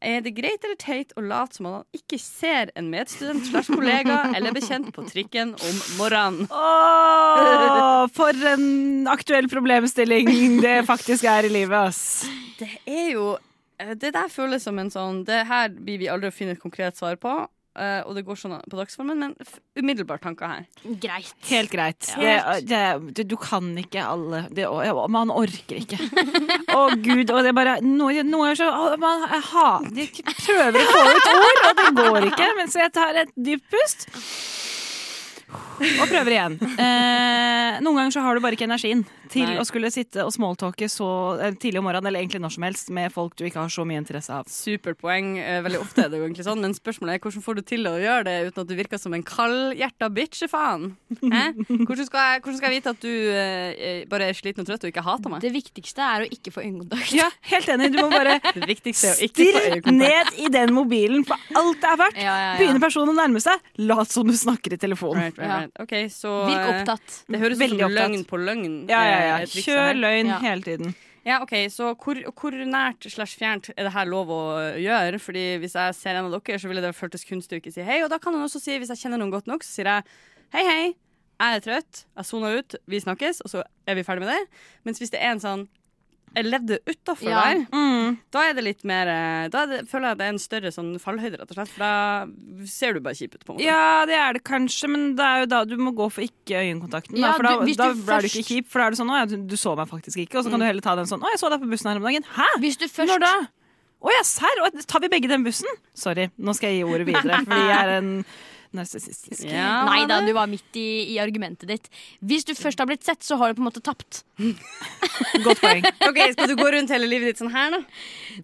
[0.00, 4.30] Er det greit eller teit å late som han ikke ser en medstudent slash kollega
[4.36, 6.46] eller bekjent på trikken om morgenen?
[6.48, 12.24] Oh, for en aktuell problemstilling det faktisk er i livet, ass.
[12.56, 13.26] Det er jo
[13.76, 16.62] eh, Det der føles som en sånn Det her blir vi aldri å finne et
[16.62, 17.36] konkret svar på.
[17.78, 20.64] Eh, og det går sånn på dagsformen, men f- umiddelbart tanker her.
[21.02, 21.34] Greit.
[21.50, 22.10] Helt greit.
[22.18, 22.56] Ja.
[22.58, 25.98] Det, det, du, du kan ikke alle det, ja, Man orker ikke.
[26.74, 30.08] Å gud, og det er bare Noen noe er så oh, man, jeg har, De
[30.44, 32.50] prøver å få ut ord, og det går ikke.
[32.58, 34.08] Mens jeg tar et dypt pust
[35.50, 36.58] og prøver igjen.
[36.60, 39.56] Eh, noen ganger så har du bare ikke energien til Nei.
[39.60, 41.06] å skulle sitte og smalltalke så
[41.40, 43.84] eh, tidlig om morgenen, eller egentlig når som helst, med folk du ikke har så
[43.86, 44.48] mye interesse av.
[44.50, 45.36] Superpoeng.
[45.38, 47.86] eh, veldig ofte er det jo egentlig sånn, men spørsmålet er hvordan får du til
[47.90, 50.88] å gjøre det uten at du virker som en kaldhjerta bitchefaen?
[51.30, 51.52] Eh?
[51.86, 54.84] Hvordan, skal jeg- hvordan skal jeg vite at du eh, bare er sliten og trøtt
[54.86, 55.40] og ikke hater meg?
[55.46, 57.12] Det viktigste er å ikke få øyekontakt.
[57.16, 57.90] Ja, helt enig.
[57.94, 59.96] Du må bare Det viktigste å ikke få Stirr øyekontakt.
[59.96, 62.18] ned i den mobilen for alt det er verdt.
[62.20, 62.58] Ja, ja, ja.
[62.60, 65.30] Begynner personen å nærme seg, lat som du snakker i telefonen.
[65.30, 65.70] Right, right.
[65.80, 67.24] Ok, så Virk eh, opptatt.
[67.28, 68.10] Det høres ut som opptatt.
[68.10, 68.74] løgn på løgn.
[68.88, 69.46] Ja, ja, eh, ja.
[69.46, 70.38] Kjør løgn Ja.
[70.38, 70.94] hele tiden.
[71.24, 74.40] Ja, ok, Så hvor, hvor nært slash fjernt er det her lov å
[74.80, 75.18] gjøre?
[75.20, 77.82] Fordi Hvis jeg ser en av dere, så ville det føltes kunstig å ikke si
[77.82, 78.02] hei.
[78.02, 80.04] Og da kan han også si, hvis jeg kjenner noen godt nok, så sier jeg
[80.52, 80.94] hei, hei.
[81.40, 84.48] Jeg er trøtt, jeg soner ut, vi snakkes, og så er vi ferdig med det.
[84.84, 85.68] Mens hvis det er en sånn
[86.36, 87.40] levde utafor Ja.
[87.42, 88.18] der, Mm.
[88.30, 90.98] da er det litt mer eh, Da det, føler jeg det er en større sånn
[91.00, 91.68] fallhøyde, rett og slett.
[91.68, 92.26] For da
[92.66, 93.64] ser du bare kjip ut, på en måte.
[93.66, 96.54] Ja, det er det kanskje, men det er jo da du må gå for ikke
[96.62, 97.18] øyekontakten.
[97.18, 98.98] Ja, da, for da, du- da du er du ikke kjip, for da er det
[98.98, 100.62] sånn 'Å ja, du, du så meg faktisk ikke', og så kan Mm.
[100.62, 102.24] du heller ta den sånn 'Å, jeg så deg på bussen her om dagen'.
[102.24, 102.46] Hæ?
[102.60, 103.34] Hvis du først Når da?
[104.02, 104.70] Å ja, serr?
[104.86, 105.66] Tar vi begge den bussen?
[105.94, 108.24] Sorry, nå skal jeg gi ordet videre, fordi jeg er en
[108.76, 109.44] narsissistisk.
[109.46, 111.88] Nei da, du var midt i, i argumentet ditt.
[112.22, 114.22] Hvis du først har blitt sett, så har du på en måte tapt.
[115.44, 115.84] Godt poeng.
[116.06, 117.80] Ok, Skal du gå rundt hele livet ditt sånn her, da?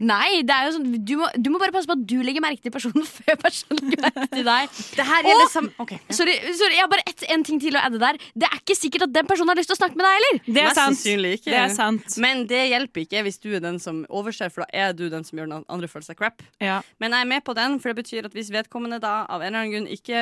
[0.02, 2.44] Nei, det er jo sånn du må, du må bare passe på at du legger
[2.44, 4.80] merke til personen før personen legger merke til deg.
[4.98, 5.70] Det her gjelder sam...
[5.82, 5.94] Ok.
[6.10, 8.20] Sorry, sorry, jeg har bare ett, en ting til å adde der.
[8.34, 10.42] Det er ikke sikkert at den personen har lyst til å snakke med deg heller.
[10.46, 11.06] Det er sant.
[11.06, 11.50] ikke.
[11.50, 12.18] Det er sant.
[12.22, 15.24] Men det hjelper ikke hvis du er den som overser, for da er du den
[15.26, 16.44] som gjør den andre følelsen crap.
[16.62, 16.80] Ja.
[17.02, 19.48] Men jeg er med på den, for det betyr at hvis vedkommende da av en
[19.48, 20.15] eller annen grunn ikke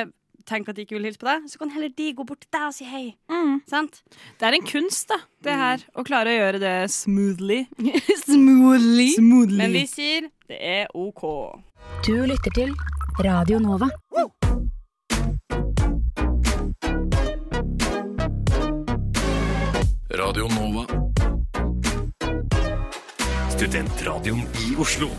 [0.47, 2.51] tenker at de ikke vil hilse på deg, så kan heller de gå bort til
[2.55, 3.05] deg og si hei.
[3.31, 3.61] Mm.
[3.65, 5.85] Det er en kunst, da, det her.
[5.95, 7.65] Å klare å gjøre det smoothly.
[8.25, 9.09] Smoothly.
[9.17, 9.59] Smoothly.
[9.61, 11.25] Men vi sier det er OK.
[12.05, 12.75] Du lytter til
[13.25, 13.89] Radio Nova.
[20.15, 20.85] Radio Nova.
[23.55, 25.09] Studentradioen i Oslo.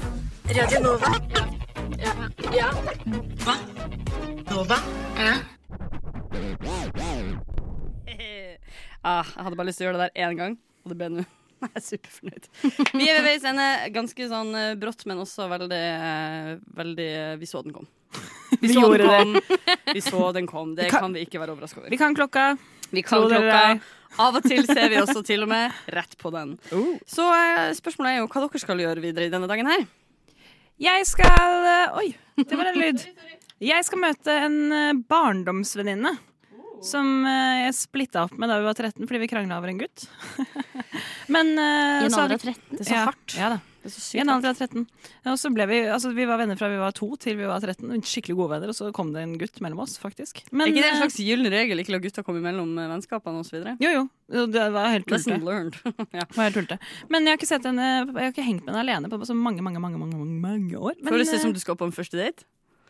[0.49, 1.56] Radio Nova.
[1.99, 2.13] Ja.
[2.53, 2.69] ja.
[3.45, 3.55] Hva?
[4.51, 4.79] Nova?
[9.07, 11.09] Ah, jeg hadde bare lyst til å gjøre det der én gang, og det ble
[11.15, 11.25] nå.
[11.63, 12.47] Jeg er superfornøyd.
[13.01, 13.67] Vi er ved veis ende.
[13.95, 17.07] Ganske sånn eh, brått, men også veldig, eh, veldig
[17.41, 17.87] Vi så den kom.
[18.61, 19.61] Vi så gjorde den kom.
[19.97, 20.75] Vi så den kom.
[20.77, 21.91] Det Vi kan- kan vi ikke være overraska over.
[21.95, 22.45] Vi kan klokka.
[22.93, 23.63] Vi kan Tro klokka.
[24.23, 26.59] Av og til ser vi også til og med rett på den.
[27.17, 29.87] Så eh, spørsmålet er jo hva dere skal gjøre videre i denne dagen her.
[30.83, 33.05] Jeg skal eh, Oi, det var en lyd.
[33.65, 36.13] Jeg skal møte en eh, barndomsvenninne.
[36.85, 39.81] Som eh, jeg splitta opp med da vi var 13 fordi vi krangla over en
[39.81, 40.05] gutt.
[41.33, 42.61] Men I en alder av 13?
[42.75, 43.39] Det er så ja, hardt.
[43.39, 43.63] Ja da.
[44.21, 44.87] En alder av 13.
[45.33, 47.65] Og så ble vi, altså, vi var venner fra vi var to til vi var
[47.65, 47.91] 13.
[48.07, 50.45] Skikkelig gode venner, og så kom det en gutt mellom oss, faktisk.
[50.53, 51.83] Men, er ikke det en eh, slags gyllen regel?
[51.83, 53.59] Ikke la gutta komme mellom eh, vennskapene osv.?
[53.83, 54.07] Jo, jo.
[54.53, 55.95] Det var helt tullete.
[56.17, 56.25] Ja.
[56.35, 56.79] Var helt tullete.
[57.13, 59.37] Men jeg har ikke sett henne Jeg har ikke hengt med henne alene på så
[59.37, 60.95] mange mange, mange, mange, mange, mange år.
[61.01, 62.47] Men, Føles det som eh, du skal på en første date?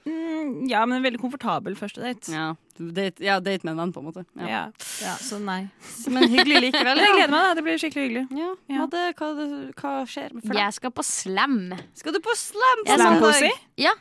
[0.06, 2.32] Mm, ja, men en veldig komfortabel første date.
[2.32, 2.46] Ja,
[2.78, 4.24] date, ja, date med en venn, på en måte.
[4.38, 4.46] Ja.
[4.48, 4.62] Ja,
[5.02, 5.64] ja, så nei.
[6.14, 7.02] Men hyggelig likevel.
[7.02, 7.54] Jeg gleder meg, da.
[7.58, 8.24] Det blir skikkelig hyggelig.
[8.38, 8.80] Ja, Ja.
[8.84, 9.48] Hva, det, hva, det,
[9.82, 10.60] hva skjer for deg?
[10.62, 11.58] Jeg skal på slam.
[11.98, 12.84] Skal du på slam?
[12.86, 13.52] skal- Slampoesi?
[13.82, 13.94] Ja.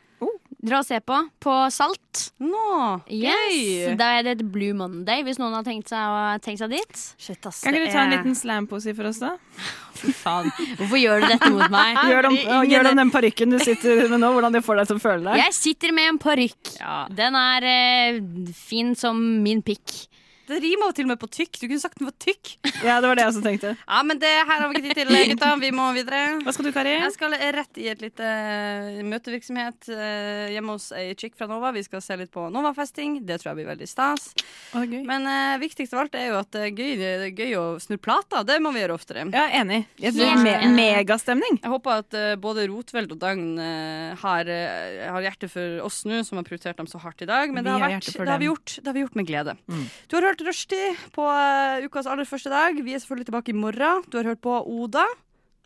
[0.65, 1.17] Dra og se på.
[1.45, 2.21] På Salt.
[2.41, 3.91] Nå, Yes.
[3.99, 7.01] Da er det et Blue Monday, hvis noen har tenkt seg, å- tenkt seg dit.
[7.21, 7.61] Shit, ass.
[7.61, 9.35] Kan ikke du ta en liten slampose for oss, da?
[9.99, 10.49] Fy faen.
[10.79, 11.99] Hvorfor gjør du dette mot meg?
[12.09, 14.63] Gjør det om, ingen- gjør det om den parykken du sitter med nå, hvordan det
[14.65, 15.43] får deg til å føle deg.
[15.45, 16.73] Jeg sitter med en parykk.
[16.81, 16.97] Ja.
[17.21, 18.19] Den er eh,
[18.65, 20.07] fin som min pikk.
[20.47, 21.59] Det rimer jo til og med på tykk.
[21.61, 22.51] Du kunne sagt den var tykk.
[22.85, 23.73] Ja, det var det jeg også tenkte.
[23.81, 25.51] Ja, men det her har vi ikke tid til, gutta.
[25.61, 26.21] Vi må videre.
[26.45, 26.95] Hva skal du, Kari?
[26.99, 31.71] Jeg skal rett i et lite eh, møtevirksomhet eh, hjemme hos ei chick fra Nova.
[31.75, 33.19] Vi skal se litt på Nova-festing.
[33.25, 34.29] Det tror jeg blir veldig stas.
[34.75, 35.01] Å, gøy.
[35.07, 37.65] Men eh, viktigst av alt er jo at det er gøy, det er gøy å
[37.81, 38.45] snurre plater.
[38.47, 39.25] Det må vi gjøre oftere.
[39.33, 39.81] Ja, enig.
[40.01, 41.59] Jeg tror me megastemning.
[41.61, 46.03] Jeg håper at eh, både Rotveld og Dagn eh, har, eh, har hjerte for oss
[46.07, 47.51] nå, som har prioritert dem så hardt i dag.
[47.53, 48.53] Men Vi det har, har vært, hjerte for det har, vi dem.
[48.53, 49.55] gjort, det har vi gjort med glede.
[49.71, 49.85] Mm.
[50.11, 52.75] Du har hørt Rushdie på eh, ukas aller første dag.
[52.83, 54.03] Vi er selvfølgelig tilbake i morgen.
[54.09, 55.05] Du har hørt på Oda.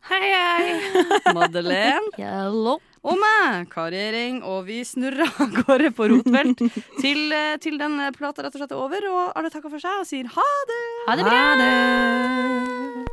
[0.10, 1.02] Hei, hei.
[1.36, 2.14] Madeleine.
[2.18, 2.78] Hello.
[3.00, 4.42] Og meg, Kari Ring.
[4.44, 6.64] Og vi snurrer av gårde på Rotvelt
[7.02, 9.10] til, eh, til den plata rett og slett er over.
[9.12, 10.84] Og alle takker for seg og sier ha det.
[11.10, 11.40] Ha det bra.
[11.40, 13.09] Ha det.